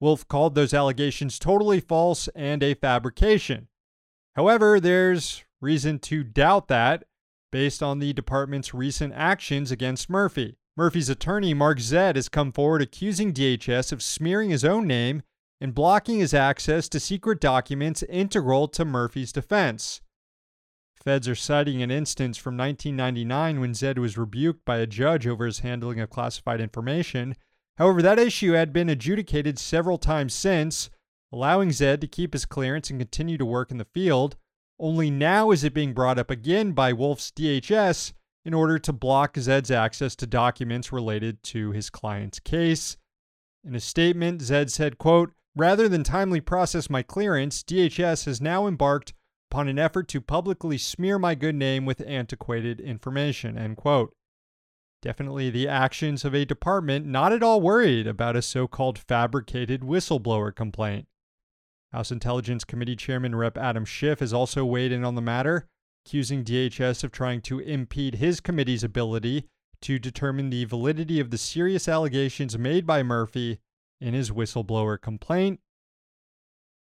Wolf 0.00 0.26
called 0.26 0.54
those 0.54 0.72
allegations 0.72 1.38
totally 1.38 1.78
false 1.78 2.28
and 2.28 2.62
a 2.62 2.72
fabrication. 2.72 3.68
However, 4.34 4.80
there's 4.80 5.44
reason 5.60 5.98
to 6.00 6.24
doubt 6.24 6.68
that 6.68 7.04
based 7.52 7.82
on 7.82 7.98
the 7.98 8.14
department's 8.14 8.72
recent 8.72 9.12
actions 9.14 9.70
against 9.70 10.08
Murphy. 10.08 10.56
Murphy's 10.76 11.10
attorney, 11.10 11.52
Mark 11.52 11.80
Zaid, 11.80 12.16
has 12.16 12.30
come 12.30 12.52
forward 12.52 12.80
accusing 12.80 13.34
DHS 13.34 13.92
of 13.92 14.02
smearing 14.02 14.48
his 14.48 14.64
own 14.64 14.86
name 14.86 15.22
and 15.60 15.74
blocking 15.74 16.20
his 16.20 16.32
access 16.32 16.88
to 16.88 16.98
secret 16.98 17.40
documents 17.40 18.02
integral 18.04 18.68
to 18.68 18.86
Murphy's 18.86 19.32
defense. 19.32 20.00
Feds 21.02 21.28
are 21.28 21.34
citing 21.34 21.82
an 21.82 21.90
instance 21.90 22.36
from 22.36 22.56
1999 22.56 23.60
when 23.60 23.74
Zaid 23.74 23.98
was 23.98 24.18
rebuked 24.18 24.64
by 24.64 24.78
a 24.78 24.86
judge 24.86 25.26
over 25.26 25.46
his 25.46 25.60
handling 25.60 26.00
of 26.00 26.10
classified 26.10 26.60
information 26.60 27.34
However, 27.80 28.02
that 28.02 28.18
issue 28.18 28.52
had 28.52 28.74
been 28.74 28.90
adjudicated 28.90 29.58
several 29.58 29.96
times 29.96 30.34
since, 30.34 30.90
allowing 31.32 31.72
Zaid 31.72 32.02
to 32.02 32.06
keep 32.06 32.34
his 32.34 32.44
clearance 32.44 32.90
and 32.90 33.00
continue 33.00 33.38
to 33.38 33.46
work 33.46 33.70
in 33.70 33.78
the 33.78 33.86
field. 33.86 34.36
Only 34.78 35.10
now 35.10 35.50
is 35.50 35.64
it 35.64 35.72
being 35.72 35.94
brought 35.94 36.18
up 36.18 36.30
again 36.30 36.72
by 36.72 36.92
Wolf's 36.92 37.30
DHS 37.30 38.12
in 38.44 38.52
order 38.52 38.78
to 38.78 38.92
block 38.92 39.38
Zaid's 39.38 39.70
access 39.70 40.14
to 40.16 40.26
documents 40.26 40.92
related 40.92 41.42
to 41.44 41.70
his 41.72 41.88
client's 41.88 42.38
case. 42.38 42.98
In 43.64 43.74
a 43.74 43.80
statement, 43.80 44.42
Zaid 44.42 44.70
said, 44.70 44.98
quote, 44.98 45.32
Rather 45.56 45.88
than 45.88 46.04
timely 46.04 46.42
process 46.42 46.90
my 46.90 47.02
clearance, 47.02 47.62
DHS 47.62 48.26
has 48.26 48.42
now 48.42 48.66
embarked 48.66 49.14
upon 49.50 49.66
an 49.66 49.80
effort 49.80 50.06
to 50.06 50.20
publicly 50.20 50.78
smear 50.78 51.18
my 51.18 51.34
good 51.34 51.56
name 51.56 51.84
with 51.84 52.00
antiquated 52.06 52.78
information, 52.78 53.58
end 53.58 53.76
quote. 53.76 54.12
Definitely 55.02 55.50
the 55.50 55.66
actions 55.66 56.24
of 56.24 56.36
a 56.36 56.44
department 56.44 57.04
not 57.04 57.32
at 57.32 57.42
all 57.42 57.60
worried 57.60 58.06
about 58.06 58.36
a 58.36 58.42
so 58.42 58.68
called 58.68 58.96
fabricated 58.96 59.80
whistleblower 59.80 60.54
complaint. 60.54 61.06
House 61.92 62.12
Intelligence 62.12 62.62
Committee 62.62 62.94
Chairman 62.94 63.34
Rep. 63.34 63.58
Adam 63.58 63.84
Schiff 63.84 64.20
has 64.20 64.32
also 64.32 64.64
weighed 64.64 64.92
in 64.92 65.04
on 65.04 65.16
the 65.16 65.20
matter, 65.20 65.66
accusing 66.06 66.44
DHS 66.44 67.02
of 67.02 67.10
trying 67.10 67.40
to 67.40 67.58
impede 67.58 68.16
his 68.16 68.40
committee's 68.40 68.84
ability 68.84 69.46
to 69.82 69.98
determine 69.98 70.50
the 70.50 70.66
validity 70.66 71.18
of 71.18 71.30
the 71.30 71.38
serious 71.38 71.88
allegations 71.88 72.56
made 72.56 72.86
by 72.86 73.02
Murphy 73.02 73.58
in 74.00 74.14
his 74.14 74.30
whistleblower 74.30 75.00
complaint. 75.00 75.58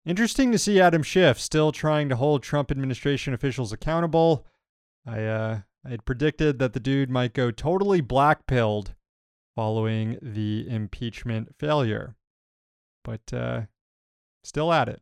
Interesting 0.05 0.51
to 0.51 0.57
see 0.57 0.81
Adam 0.81 1.01
Schiff 1.01 1.39
still 1.39 1.71
trying 1.71 2.09
to 2.09 2.17
hold 2.17 2.43
Trump 2.43 2.71
administration 2.71 3.33
officials 3.33 3.71
accountable. 3.71 4.45
I 5.05 5.23
uh, 5.23 5.59
I 5.85 5.89
had 5.89 6.05
predicted 6.05 6.59
that 6.59 6.73
the 6.73 6.79
dude 6.79 7.09
might 7.09 7.33
go 7.33 7.51
totally 7.51 8.01
black 8.01 8.45
pilled 8.45 8.95
following 9.55 10.17
the 10.21 10.67
impeachment 10.67 11.55
failure, 11.57 12.15
but 13.03 13.33
uh, 13.33 13.61
still 14.43 14.73
at 14.73 14.89
it. 14.89 15.01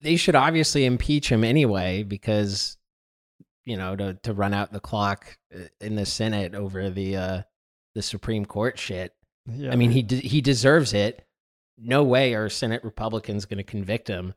They 0.00 0.16
should 0.16 0.34
obviously 0.34 0.84
impeach 0.84 1.30
him 1.30 1.44
anyway 1.44 2.02
because, 2.02 2.78
you 3.64 3.76
know, 3.76 3.94
to 3.96 4.14
to 4.22 4.32
run 4.32 4.54
out 4.54 4.72
the 4.72 4.80
clock 4.80 5.38
uh, 5.54 5.64
in 5.80 5.96
the 5.96 6.06
Senate 6.06 6.54
over 6.54 6.88
the 6.88 7.16
uh, 7.16 7.42
the 7.94 8.02
Supreme 8.02 8.46
Court 8.46 8.78
shit. 8.78 9.14
Yeah, 9.46 9.72
I 9.72 9.76
mean, 9.76 9.90
he 9.90 10.02
de- 10.02 10.16
he 10.16 10.40
deserves 10.40 10.94
it. 10.94 11.23
No 11.78 12.04
way 12.04 12.34
are 12.34 12.48
Senate 12.48 12.84
Republicans 12.84 13.44
going 13.44 13.58
to 13.58 13.64
convict 13.64 14.08
him, 14.08 14.34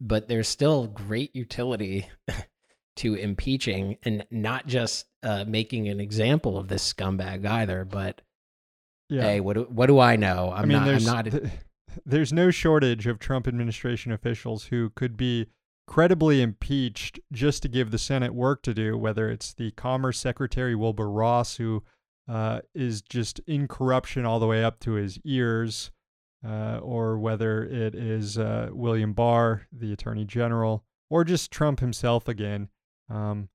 but 0.00 0.28
there's 0.28 0.48
still 0.48 0.86
great 0.86 1.34
utility 1.34 2.08
to 2.96 3.14
impeaching 3.14 3.96
and 4.04 4.26
not 4.30 4.66
just 4.66 5.06
uh, 5.22 5.44
making 5.46 5.88
an 5.88 6.00
example 6.00 6.58
of 6.58 6.68
this 6.68 6.92
scumbag 6.92 7.46
either. 7.46 7.84
But 7.84 8.20
yeah. 9.08 9.22
hey, 9.22 9.40
what 9.40 9.54
do, 9.54 9.62
what 9.70 9.86
do 9.86 9.98
I 9.98 10.16
know? 10.16 10.52
I'm 10.54 10.64
I 10.64 10.66
mean, 10.66 10.78
not. 10.78 10.84
There's, 10.84 11.08
I'm 11.08 11.24
not. 11.24 11.42
there's 12.06 12.32
no 12.32 12.50
shortage 12.50 13.06
of 13.06 13.18
Trump 13.18 13.48
administration 13.48 14.12
officials 14.12 14.64
who 14.64 14.90
could 14.90 15.16
be 15.16 15.46
credibly 15.86 16.40
impeached 16.42 17.18
just 17.32 17.62
to 17.62 17.68
give 17.68 17.90
the 17.90 17.98
Senate 17.98 18.34
work 18.34 18.62
to 18.62 18.74
do. 18.74 18.96
Whether 18.96 19.30
it's 19.30 19.54
the 19.54 19.70
Commerce 19.72 20.18
Secretary 20.18 20.74
Wilbur 20.74 21.10
Ross, 21.10 21.56
who 21.56 21.82
uh, 22.28 22.60
is 22.74 23.02
just 23.02 23.40
in 23.40 23.66
corruption 23.66 24.24
all 24.24 24.38
the 24.38 24.46
way 24.46 24.62
up 24.62 24.78
to 24.80 24.92
his 24.92 25.18
ears. 25.24 25.90
Uh, 26.42 26.78
or 26.78 27.18
whether 27.18 27.62
it 27.64 27.94
is 27.94 28.38
uh, 28.38 28.70
William 28.72 29.12
Barr, 29.12 29.66
the 29.70 29.92
Attorney 29.92 30.24
General, 30.24 30.82
or 31.10 31.22
just 31.22 31.50
Trump 31.50 31.80
himself 31.80 32.28
again. 32.28 32.70
Um, 33.10 33.50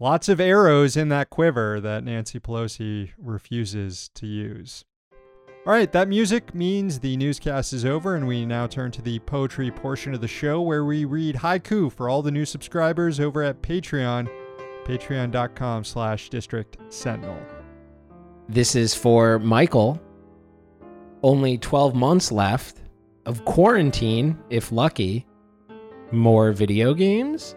lots 0.00 0.30
of 0.30 0.40
arrows 0.40 0.96
in 0.96 1.10
that 1.10 1.28
quiver 1.28 1.78
that 1.80 2.04
Nancy 2.04 2.40
Pelosi 2.40 3.10
refuses 3.18 4.08
to 4.14 4.26
use. 4.26 4.86
All 5.64 5.72
right, 5.72 5.92
that 5.92 6.08
music 6.08 6.56
means 6.56 6.98
the 6.98 7.16
newscast 7.16 7.72
is 7.72 7.84
over, 7.84 8.16
and 8.16 8.26
we 8.26 8.44
now 8.44 8.66
turn 8.66 8.90
to 8.92 9.02
the 9.02 9.20
poetry 9.20 9.70
portion 9.70 10.12
of 10.12 10.20
the 10.20 10.26
show 10.26 10.60
where 10.60 10.84
we 10.84 11.04
read 11.04 11.36
haiku 11.36 11.92
for 11.92 12.08
all 12.08 12.20
the 12.20 12.32
new 12.32 12.44
subscribers 12.44 13.20
over 13.20 13.44
at 13.44 13.62
Patreon, 13.62 14.28
patreon.com 14.84 15.84
slash 15.84 16.30
district 16.30 16.78
sentinel. 16.88 17.40
This 18.48 18.74
is 18.74 18.92
for 18.92 19.38
Michael. 19.38 20.00
Only 21.22 21.58
12 21.58 21.94
months 21.94 22.32
left 22.32 22.78
of 23.26 23.44
quarantine, 23.44 24.38
if 24.50 24.72
lucky. 24.72 25.26
More 26.10 26.52
video 26.52 26.94
games? 26.94 27.54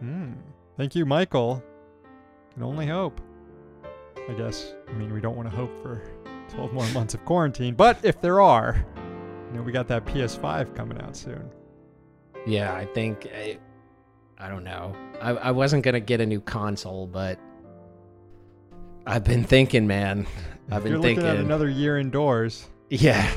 Hmm. 0.00 0.32
Thank 0.76 0.94
you, 0.94 1.04
Michael. 1.04 1.62
Can 2.54 2.62
only 2.62 2.86
hope. 2.86 3.20
I 4.28 4.32
guess. 4.34 4.74
I 4.88 4.92
mean, 4.92 5.12
we 5.12 5.20
don't 5.20 5.36
want 5.36 5.50
to 5.50 5.56
hope 5.56 5.70
for 5.82 6.02
12 6.50 6.72
more 6.72 6.86
months 6.88 7.14
of 7.14 7.24
quarantine, 7.24 7.74
but 7.74 7.98
if 8.02 8.20
there 8.20 8.40
are, 8.40 8.84
you 9.50 9.58
know, 9.58 9.62
we 9.62 9.72
got 9.72 9.88
that 9.88 10.04
PS5 10.06 10.74
coming 10.74 11.00
out 11.00 11.16
soon. 11.16 11.50
Yeah, 12.46 12.74
I 12.74 12.86
think 12.86 13.26
I, 13.34 13.58
I 14.38 14.48
don't 14.48 14.64
know. 14.64 14.94
I, 15.20 15.30
I 15.30 15.50
wasn't 15.50 15.82
gonna 15.84 16.00
get 16.00 16.20
a 16.20 16.26
new 16.26 16.40
console, 16.40 17.06
but 17.06 17.38
I've 19.06 19.24
been 19.24 19.44
thinking, 19.44 19.86
man. 19.86 20.26
I've 20.70 20.82
been 20.82 20.92
You're 20.92 21.02
thinking 21.02 21.24
looking 21.24 21.38
at 21.38 21.44
another 21.44 21.68
year 21.68 21.98
indoors. 21.98 22.68
Yeah. 22.90 23.30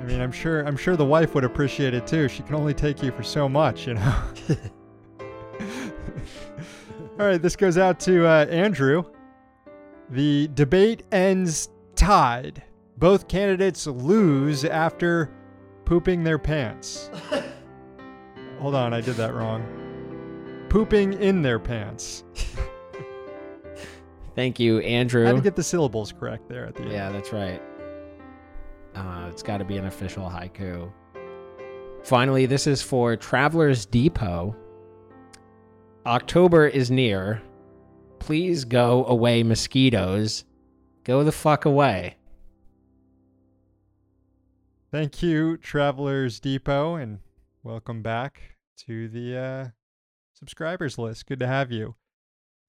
I 0.00 0.04
mean, 0.04 0.20
I'm 0.20 0.32
sure 0.32 0.62
I'm 0.62 0.76
sure 0.76 0.96
the 0.96 1.04
wife 1.04 1.34
would 1.34 1.44
appreciate 1.44 1.92
it 1.92 2.06
too. 2.06 2.28
She 2.28 2.42
can 2.42 2.54
only 2.54 2.72
take 2.72 3.02
you 3.02 3.12
for 3.12 3.22
so 3.22 3.48
much, 3.48 3.86
you 3.86 3.94
know. 3.94 4.22
All 7.18 7.26
right, 7.26 7.42
this 7.42 7.54
goes 7.54 7.76
out 7.76 8.00
to 8.00 8.26
uh, 8.26 8.46
Andrew. 8.46 9.04
The 10.08 10.48
debate 10.54 11.02
ends 11.12 11.68
tied. 11.94 12.62
Both 12.96 13.28
candidates 13.28 13.86
lose 13.86 14.64
after 14.64 15.30
pooping 15.84 16.24
their 16.24 16.38
pants. 16.38 17.10
Hold 18.60 18.74
on, 18.74 18.94
I 18.94 19.02
did 19.02 19.16
that 19.16 19.34
wrong. 19.34 20.66
Pooping 20.70 21.14
in 21.14 21.42
their 21.42 21.58
pants. 21.58 22.24
Thank 24.34 24.58
you, 24.58 24.78
Andrew. 24.78 25.24
I 25.24 25.28
had 25.28 25.36
to 25.36 25.42
get 25.42 25.56
the 25.56 25.62
syllables 25.62 26.12
correct 26.12 26.48
there 26.48 26.66
at 26.66 26.74
the 26.74 26.84
end. 26.84 26.92
Yeah, 26.92 27.10
that's 27.10 27.32
right. 27.32 27.60
Uh, 28.94 29.28
it's 29.30 29.42
got 29.42 29.58
to 29.58 29.64
be 29.64 29.76
an 29.76 29.86
official 29.86 30.24
haiku. 30.24 30.92
Finally, 32.02 32.46
this 32.46 32.66
is 32.66 32.82
for 32.82 33.16
Travelers 33.16 33.86
Depot. 33.86 34.56
October 36.06 36.66
is 36.66 36.90
near. 36.90 37.42
Please 38.18 38.64
go 38.64 39.04
away, 39.06 39.42
mosquitoes. 39.42 40.44
Go 41.04 41.24
the 41.24 41.32
fuck 41.32 41.64
away. 41.64 42.16
Thank 44.90 45.22
you, 45.22 45.56
Travelers 45.56 46.40
Depot, 46.40 46.96
and 46.96 47.20
welcome 47.62 48.02
back 48.02 48.56
to 48.86 49.08
the 49.08 49.36
uh, 49.36 49.68
subscribers 50.32 50.98
list. 50.98 51.26
Good 51.26 51.38
to 51.40 51.46
have 51.46 51.70
you. 51.70 51.94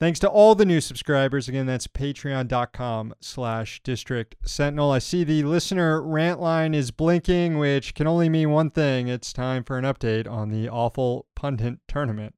Thanks 0.01 0.17
to 0.21 0.27
all 0.27 0.55
the 0.55 0.65
new 0.65 0.81
subscribers. 0.81 1.47
Again, 1.47 1.67
that's 1.67 1.85
patreon.com 1.85 3.13
slash 3.21 3.81
district 3.83 4.35
sentinel. 4.43 4.89
I 4.89 4.97
see 4.97 5.23
the 5.23 5.43
listener 5.43 6.01
rant 6.01 6.41
line 6.41 6.73
is 6.73 6.89
blinking, 6.89 7.59
which 7.59 7.93
can 7.93 8.07
only 8.07 8.27
mean 8.27 8.49
one 8.49 8.71
thing. 8.71 9.09
It's 9.09 9.31
time 9.31 9.63
for 9.63 9.77
an 9.77 9.85
update 9.85 10.27
on 10.27 10.49
the 10.49 10.67
awful 10.69 11.27
pundit 11.35 11.81
tournament. 11.87 12.33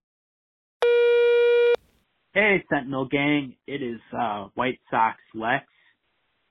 Hey, 2.34 2.66
Sentinel 2.70 3.06
Gang. 3.06 3.56
It 3.66 3.82
is 3.82 4.02
uh, 4.12 4.48
White 4.56 4.82
Sox 4.92 5.16
Lex. 5.34 5.64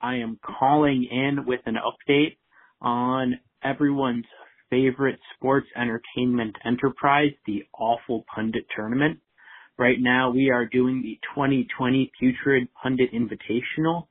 I 0.01 0.15
am 0.15 0.39
calling 0.43 1.07
in 1.11 1.45
with 1.45 1.61
an 1.67 1.75
update 1.75 2.37
on 2.81 3.39
everyone's 3.63 4.25
favorite 4.71 5.19
sports 5.35 5.67
entertainment 5.79 6.55
enterprise, 6.65 7.33
the 7.45 7.65
Awful 7.77 8.25
Pundit 8.33 8.65
Tournament. 8.75 9.19
Right 9.77 9.97
now, 9.99 10.29
we 10.29 10.51
are 10.51 10.67
doing 10.67 11.01
the 11.01 11.17
2020 11.33 12.11
Putrid 12.19 12.67
Pundit 12.81 13.09
Invitational 13.11 14.05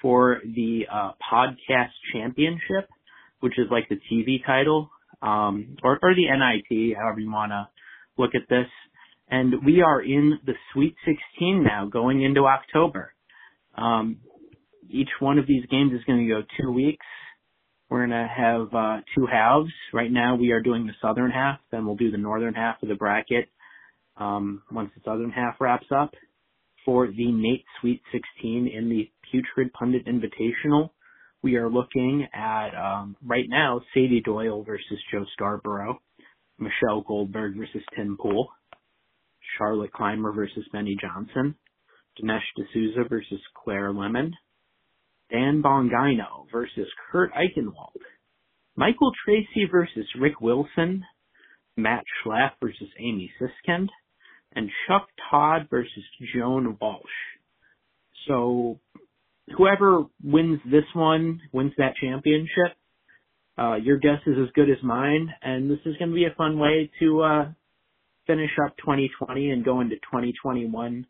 for 0.00 0.38
the 0.44 0.82
uh, 0.90 1.12
podcast 1.32 1.90
championship, 2.12 2.88
which 3.40 3.54
is 3.58 3.66
like 3.72 3.88
the 3.88 3.96
TV 3.96 4.44
title, 4.46 4.88
um, 5.20 5.76
or, 5.82 5.98
or 6.00 6.14
the 6.14 6.26
NIT, 6.26 6.96
however 6.96 7.18
you 7.18 7.30
want 7.30 7.50
to 7.50 7.68
look 8.18 8.36
at 8.36 8.48
this. 8.48 8.68
And 9.28 9.64
we 9.66 9.82
are 9.82 10.00
in 10.00 10.38
the 10.46 10.54
Sweet 10.72 10.94
16 11.04 11.64
now, 11.64 11.86
going 11.86 12.22
into 12.22 12.44
October. 12.44 13.12
Um, 13.76 14.18
each 14.88 15.10
one 15.18 15.40
of 15.40 15.46
these 15.48 15.66
games 15.66 15.92
is 15.92 16.04
going 16.06 16.20
to 16.20 16.32
go 16.32 16.42
two 16.60 16.70
weeks. 16.70 17.06
We're 17.88 18.06
going 18.06 18.10
to 18.10 18.28
have 18.28 18.72
uh, 18.72 19.00
two 19.16 19.26
halves. 19.26 19.72
Right 19.92 20.10
now, 20.10 20.36
we 20.36 20.52
are 20.52 20.62
doing 20.62 20.86
the 20.86 20.92
southern 21.02 21.32
half, 21.32 21.58
then 21.72 21.84
we'll 21.84 21.96
do 21.96 22.12
the 22.12 22.16
northern 22.16 22.54
half 22.54 22.80
of 22.80 22.88
the 22.88 22.94
bracket 22.94 23.48
um, 24.20 24.62
once 24.70 24.90
the 24.94 25.02
southern 25.04 25.30
half 25.30 25.56
wraps 25.60 25.86
up. 25.90 26.12
For 26.84 27.08
the 27.08 27.30
NATE 27.30 27.64
Sweet 27.80 28.00
16 28.12 28.68
in 28.68 28.88
the 28.88 29.10
Putrid 29.30 29.72
Pundit 29.72 30.06
Invitational, 30.06 30.90
we 31.42 31.56
are 31.56 31.68
looking 31.68 32.26
at 32.32 32.70
um, 32.74 33.16
right 33.24 33.46
now 33.48 33.80
Sady 33.94 34.20
Doyle 34.20 34.62
versus 34.62 34.98
Joe 35.12 35.24
Scarborough, 35.34 36.00
Michelle 36.58 37.02
Goldberg 37.06 37.56
versus 37.56 37.82
Tim 37.94 38.16
Pool, 38.20 38.48
Charlotte 39.58 39.92
Clymer 39.92 40.32
versus 40.32 40.64
Benny 40.72 40.96
Johnson, 41.00 41.54
Dinesh 42.20 42.40
D'Souza 42.56 43.08
versus 43.08 43.40
Claire 43.62 43.92
Lehmann, 43.92 44.32
Dan 45.30 45.62
Bongino 45.62 46.50
versus 46.50 46.88
Kurt 47.10 47.30
Eichenwald, 47.34 48.00
Michael 48.76 49.12
Tracey 49.24 49.66
versus 49.70 50.06
Rick 50.18 50.40
Wilson, 50.40 51.04
Matt 51.76 52.04
Schlapp 52.24 52.52
versus 52.60 52.88
Amy 52.98 53.30
Siskind, 53.40 53.88
and 54.54 54.70
Chuck 54.86 55.08
Todd 55.30 55.68
versus 55.70 56.04
Joan 56.34 56.76
Walsh. 56.80 57.02
So 58.26 58.78
whoever 59.56 60.04
wins 60.22 60.60
this 60.64 60.84
one 60.94 61.40
wins 61.52 61.72
that 61.78 61.94
championship. 61.96 62.76
Uh, 63.58 63.76
your 63.76 63.98
guess 63.98 64.20
is 64.26 64.36
as 64.42 64.50
good 64.54 64.70
as 64.70 64.82
mine, 64.82 65.28
and 65.42 65.70
this 65.70 65.80
is 65.84 65.96
going 65.98 66.10
to 66.10 66.14
be 66.14 66.24
a 66.24 66.34
fun 66.36 66.58
way 66.58 66.90
to 66.98 67.22
uh, 67.22 67.48
finish 68.26 68.50
up 68.64 68.76
2020 68.78 69.50
and 69.50 69.64
go 69.64 69.80
into 69.80 69.96
2021 69.96 71.06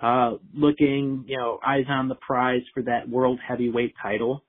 uh, 0.00 0.32
looking, 0.54 1.24
you 1.26 1.36
know, 1.36 1.58
eyes 1.66 1.84
on 1.88 2.08
the 2.08 2.14
prize 2.16 2.62
for 2.72 2.82
that 2.82 3.08
world 3.08 3.38
heavyweight 3.46 3.94
title. 4.02 4.42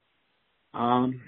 Um, 0.74 1.22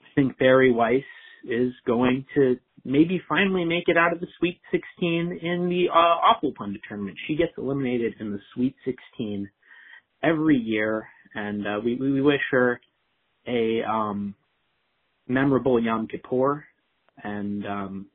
I 0.00 0.08
think 0.14 0.38
Bari 0.38 0.72
Weiss 0.72 1.04
is 1.44 1.72
going 1.86 2.26
to 2.34 2.58
maybe 2.84 3.20
finally 3.28 3.64
make 3.64 3.84
it 3.86 3.96
out 3.96 4.12
of 4.12 4.20
the 4.20 4.26
Sweet 4.38 4.60
16 4.70 5.38
in 5.42 5.68
the 5.68 5.88
uh, 5.90 5.96
Awful 5.96 6.52
Pundit 6.56 6.80
tournament. 6.88 7.16
She 7.26 7.36
gets 7.36 7.52
eliminated 7.56 8.14
in 8.20 8.32
the 8.32 8.40
Sweet 8.54 8.74
16 8.84 9.48
every 10.22 10.56
year, 10.56 11.08
and 11.34 11.66
uh, 11.66 11.80
we, 11.84 11.96
we 11.96 12.20
wish 12.20 12.40
her 12.50 12.80
a 13.46 13.82
um, 13.82 14.34
memorable 15.28 15.82
Yom 15.82 16.08
Kippur, 16.08 16.64
and 17.22 17.66
um, 17.66 18.06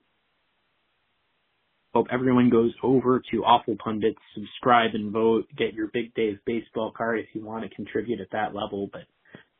hope 1.93 2.08
everyone 2.12 2.49
goes 2.49 2.73
over 2.84 3.21
to 3.32 3.43
Awful 3.43 3.77
Pundits, 3.84 4.19
subscribe 4.36 4.91
and 4.93 5.12
vote, 5.12 5.45
get 5.58 5.73
your 5.73 5.88
Big 5.93 6.13
Dave 6.13 6.39
baseball 6.45 6.91
card 6.95 7.19
if 7.19 7.27
you 7.34 7.43
want 7.43 7.63
to 7.63 7.75
contribute 7.75 8.19
at 8.19 8.32
that 8.32 8.53
level, 8.53 8.89
but 8.91 9.03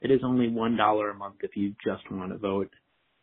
it 0.02 0.12
is 0.12 0.22
only 0.24 0.48
$1 0.48 1.12
a 1.12 1.14
month 1.18 1.36
if 1.42 1.56
you 1.56 1.74
just 1.84 2.10
want 2.12 2.32
to 2.32 2.38
vote. 2.38 2.70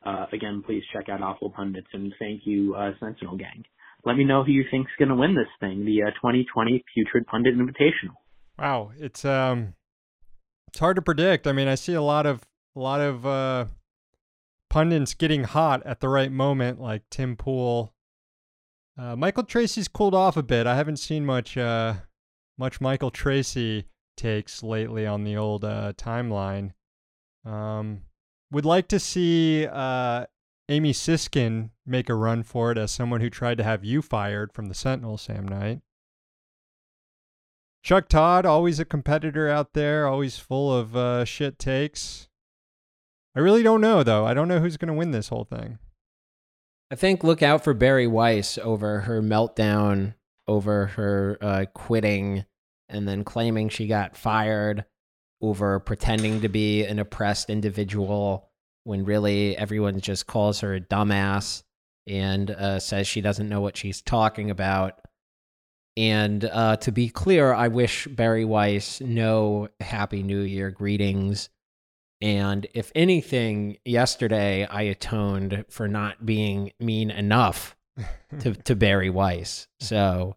Uh, 0.05 0.27
again, 0.33 0.63
please 0.65 0.83
check 0.93 1.09
out 1.09 1.23
Awful 1.23 1.51
Pundits 1.51 1.87
and 1.93 2.13
thank 2.19 2.43
you, 2.45 2.75
uh, 2.75 2.91
Sentinel 3.01 3.37
Gang. 3.37 3.65
Let 4.05 4.17
me 4.17 4.25
know 4.25 4.45
who 4.45 4.53
you 4.53 4.65
think's 4.71 4.91
going 4.99 5.09
to 5.09 5.15
win 5.15 5.35
this 5.35 5.49
thing, 5.61 5.85
the 5.87 6.03
uh, 6.03 6.11
2020 6.11 6.85
Putrid 6.95 7.27
Pundit 7.27 7.57
Invitational. 7.57 8.17
Wow, 8.59 8.93
it's 8.99 9.25
um, 9.25 9.75
it's 10.69 10.79
hard 10.79 10.97
to 10.97 11.03
predict. 11.03 11.47
I 11.47 11.53
mean, 11.53 11.69
I 11.69 11.75
see 11.75 11.95
a 11.95 12.03
lot 12.03 12.27
of 12.27 12.43
a 12.77 12.81
lot 12.81 13.01
of 13.01 13.25
uh, 13.25 13.67
pundits 14.69 15.15
getting 15.15 15.45
hot 15.45 15.85
at 15.87 16.01
the 16.01 16.09
right 16.09 16.31
moment, 16.31 16.81
like 16.81 17.03
Tim 17.11 17.37
Pool. 17.37 17.95
Uh, 18.99 19.17
Michael 19.17 19.45
Tracey's 19.45 19.89
cooled 19.89 20.15
off 20.15 20.37
a 20.37 20.43
bit. 20.43 20.67
I 20.67 20.77
haven't 20.77 20.99
seen 20.99 21.25
much 21.25 21.57
uh, 21.57 21.95
much 22.59 22.81
Michael 22.81 23.11
Tracey 23.11 23.87
takes 24.17 24.63
lately 24.63 25.07
on 25.07 25.25
the 25.25 25.37
old 25.37 25.65
uh, 25.65 25.93
timeline. 25.97 26.73
Um, 27.45 28.03
would 28.55 28.65
like 28.65 28.87
to 28.87 29.01
see 29.01 29.67
uh, 29.67 30.27
Amy 30.69 30.93
Siskind 30.93 31.71
make 31.85 32.09
a 32.09 32.15
run 32.15 32.45
for 32.45 32.71
it 32.71 32.79
as 32.79 32.93
someone 32.93 33.21
who 33.21 33.29
tried 33.29 33.59
to 33.59 33.65
have 33.65 33.85
you 33.85 34.01
fired 34.01 34.53
from 34.53 34.69
the 34.69 34.75
Sentinel, 34.75 35.19
Sam 35.19 35.47
Knight. 35.47 35.81
Chuck 37.83 38.09
Todd, 38.09 38.47
always 38.47 38.79
a 38.79 38.85
competitor 38.85 39.49
out 39.49 39.75
there, 39.75 40.07
always 40.07 40.39
full 40.39 40.73
of 40.73 40.97
uh, 40.97 41.25
shit 41.25 41.59
takes. 41.59 42.29
I 43.35 43.41
really 43.41 43.65
don't 43.65 43.81
know, 43.81 44.05
though. 44.05 44.25
I 44.25 44.35
don't 44.35 44.49
know 44.49 44.61
who's 44.61 44.77
going 44.77 44.89
to 44.89 44.95
win 44.95 45.11
this 45.11 45.29
whole 45.29 45.45
thing. 45.45 45.79
I 46.93 46.95
think 46.95 47.25
look 47.25 47.43
out 47.43 47.65
for 47.65 47.75
Bari 47.75 48.07
Weiss 48.07 48.57
over 48.59 49.01
her 49.01 49.21
meltdown, 49.21 50.15
over 50.47 50.87
her 50.87 51.37
uh, 51.41 51.65
quitting, 51.75 52.45
and 52.89 53.09
then 53.09 53.25
claiming 53.25 53.69
she 53.69 53.89
got 53.89 54.17
fired 54.17 54.85
over 55.49 55.79
pretending 55.81 56.41
to 56.41 56.49
be 56.49 56.85
an 56.85 56.99
oppressed 56.99 57.51
individual 57.51 58.49
when 58.85 59.05
really 59.05 59.57
everyone 59.57 60.01
just 60.01 60.27
calls 60.27 60.61
her 60.61 60.75
a 60.75 60.81
dumbass 60.81 61.63
and 62.07 62.51
uh, 62.51 62.79
says 62.79 63.07
she 63.07 63.21
doesn't 63.21 63.49
know 63.49 63.61
what 63.61 63.77
she's 63.77 64.03
talking 64.03 64.51
about. 64.51 65.01
And 65.97 66.45
uh, 66.45 66.77
to 66.79 66.93
be 66.93 67.09
clear, 67.09 67.53
I 67.53 67.69
wish 67.69 68.07
Bari 68.07 68.45
Weiss 68.45 69.01
no 69.01 69.69
Happy 69.81 70.23
New 70.23 70.41
Year 70.41 70.71
greetings. 70.71 71.49
And 72.21 72.67
if 72.75 72.91
anything, 72.95 73.79
yesterday 73.85 74.67
I 74.67 74.83
atoned 74.83 75.65
for 75.69 75.89
not 75.89 76.25
being 76.27 76.73
mean 76.81 77.11
enough 77.11 77.77
to, 78.41 78.55
to 78.55 78.75
Bari 78.75 79.11
Weiss. 79.11 79.69
So 79.81 80.37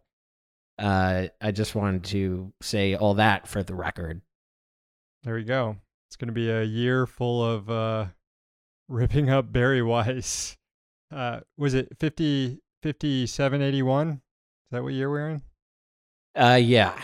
uh, 0.78 1.28
I 1.41 1.52
just 1.52 1.74
wanted 1.74 2.04
to 2.06 2.52
say 2.62 2.96
all 2.96 3.15
that 3.15 3.48
for 3.48 3.63
the 3.63 3.74
record. 3.74 4.22
There 5.28 5.36
we 5.36 5.44
go. 5.44 5.76
It's 6.08 6.16
going 6.16 6.30
to 6.30 6.34
be 6.34 6.50
a 6.50 6.63
year 6.63 7.06
full 7.06 7.44
of 7.44 7.70
uh, 7.70 8.06
ripping 8.88 9.30
up 9.30 9.52
Bari 9.52 9.82
Weiss. 9.82 10.56
Uh, 11.13 11.42
was 11.58 11.74
it 11.74 11.90
50, 12.00 12.62
5781? 12.82 14.10
Is 14.12 14.18
that 14.72 14.84
what 14.84 14.94
year 14.94 15.10
we're 15.10 15.32
in? 15.32 15.42
Uh, 16.34 16.58
yeah, 16.63 16.98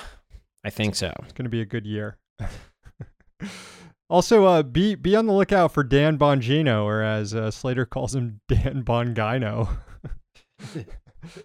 I 0.63 0.69
think 0.69 0.95
so. 0.95 1.11
It's 1.23 1.33
going 1.33 1.43
to 1.43 1.49
be 1.49 1.59
a 1.59 1.65
good 1.65 1.85
year. 1.85 2.17
also, 4.09 4.45
uh, 4.45 4.63
be 4.63 4.95
be 4.95 5.17
on 5.17 5.25
the 5.25 5.33
lookout 5.33 5.73
for 5.73 5.83
Dan 5.83 6.17
Bongino, 6.17 6.85
or 6.85 7.01
as 7.01 7.35
uh, 7.35 7.51
Slater 7.51 7.85
calls 7.85 8.15
him, 8.15 8.39
Dan 8.47 8.83
Bongino. 8.85 9.67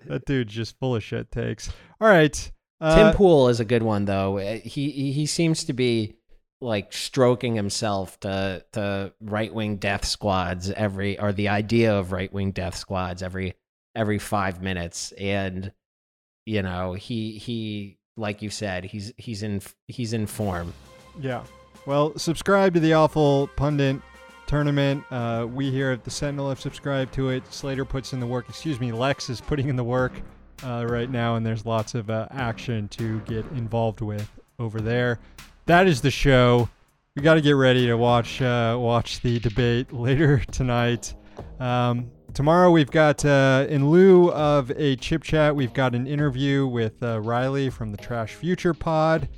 that 0.07 0.25
dude's 0.27 0.55
just 0.55 0.79
full 0.79 0.95
of 0.95 1.03
shit 1.03 1.33
takes. 1.33 1.73
All 2.01 2.07
right. 2.07 2.53
Uh, 2.81 2.95
Tim 2.95 3.17
Pool 3.17 3.49
is 3.49 3.59
a 3.59 3.65
good 3.65 3.83
one 3.83 4.05
though. 4.05 4.39
Uh, 4.39 4.59
He 4.59 4.93
he, 4.93 5.11
he 5.11 5.27
seems 5.27 5.65
to 5.65 5.73
be 5.73 6.18
like 6.61 6.93
stroking 6.93 7.55
himself 7.55 8.19
to 8.21 8.65
to 8.73 9.13
right 9.21 9.55
wing 9.55 9.77
death 9.77 10.05
squads 10.05 10.71
every 10.73 11.19
or 11.19 11.33
the 11.33 11.49
idea 11.49 11.95
of 11.95 12.11
right 12.11 12.33
wing 12.33 12.51
death 12.51 12.75
squads 12.75 13.23
every 13.23 13.55
every 13.95 14.19
five 14.19 14.61
minutes 14.61 15.13
and 15.13 15.73
you 16.47 16.63
know 16.63 16.95
he 16.95 17.39
he 17.39 17.97
like 18.17 18.43
you 18.43 18.51
said 18.51 18.85
he's 18.85 19.13
he's 19.17 19.43
in 19.43 19.63
he's 19.87 20.13
in 20.13 20.27
form 20.27 20.73
Yeah. 21.21 21.45
Well, 21.87 22.17
subscribe 22.19 22.75
to 22.75 22.81
the 22.81 22.93
Awful 22.93 23.49
Pundit 23.57 24.01
tournament. 24.47 25.05
Uh, 25.11 25.47
we 25.51 25.71
here 25.71 25.91
at 25.91 26.05
the 26.05 26.11
Sentinel 26.11 26.49
have 26.49 26.61
subscribed 26.61 27.15
to 27.15 27.31
it. 27.31 27.43
Slater 27.53 27.85
puts 27.85 28.13
in 28.13 28.21
the 28.21 28.27
work. 28.27 28.49
Excuse 28.49 28.79
me, 28.79 28.93
Lex 28.93 29.31
is 29.31 29.41
putting 29.41 29.69
in 29.69 29.77
the 29.77 29.85
work 29.85 30.13
uh, 30.65 30.85
right 30.89 31.11
now, 31.11 31.37
and 31.37 31.47
there's 31.47 31.65
lots 31.65 31.95
of 31.95 32.11
uh, 32.11 32.27
action 32.31 32.89
to 32.89 33.21
get 33.21 33.45
involved 33.53 34.01
with 34.01 34.29
over 34.59 34.81
there. 34.81 35.19
That 35.69 35.87
is 35.87 36.01
the 36.01 36.11
show. 36.11 36.67
We 37.15 37.21
got 37.21 37.35
to 37.35 37.43
get 37.43 37.51
ready 37.53 37.89
to 37.89 37.95
watch 37.99 38.41
uh, 38.41 38.79
watch 38.81 39.21
the 39.21 39.39
debate 39.39 39.93
later 39.93 40.39
tonight. 40.51 41.13
Um, 41.61 42.11
tomorrow 42.33 42.71
we've 42.71 42.91
got, 42.91 43.23
uh, 43.23 43.67
in 43.69 43.91
lieu 43.91 44.33
of 44.33 44.71
a 44.71 44.97
chip 44.97 45.23
chat, 45.23 45.55
we've 45.55 45.75
got 45.75 45.95
an 45.95 46.07
interview 46.07 46.67
with 46.67 47.03
uh, 47.03 47.21
Riley 47.21 47.69
from 47.69 47.91
the 47.91 47.99
Trash 47.99 48.33
Future 48.33 48.73
Pod. 48.73 49.29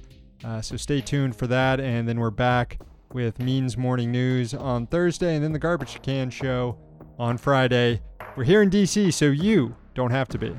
Uh, 0.45 0.63
so 0.63 0.77
stay 0.77 1.01
tuned 1.01 1.35
for 1.35 1.49
that. 1.49 1.81
And 1.81 2.09
then 2.09 2.21
we're 2.21 2.31
back 2.31 2.79
with 3.13 3.41
Means 3.41 3.77
Morning 3.77 4.13
News 4.13 4.55
on 4.55 4.87
Thursday 4.87 5.35
and 5.35 5.43
then 5.43 5.53
the 5.53 5.59
Garbage 5.59 6.01
Can 6.01 6.31
Show 6.31 6.79
on 7.19 7.39
Friday. 7.39 8.03
We're 8.37 8.45
here 8.45 8.63
in 8.63 8.71
DC, 8.71 9.13
so 9.13 9.25
you 9.25 9.75
don't 9.97 10.13
have 10.13 10.29
to 10.29 10.39
be. 10.39 10.55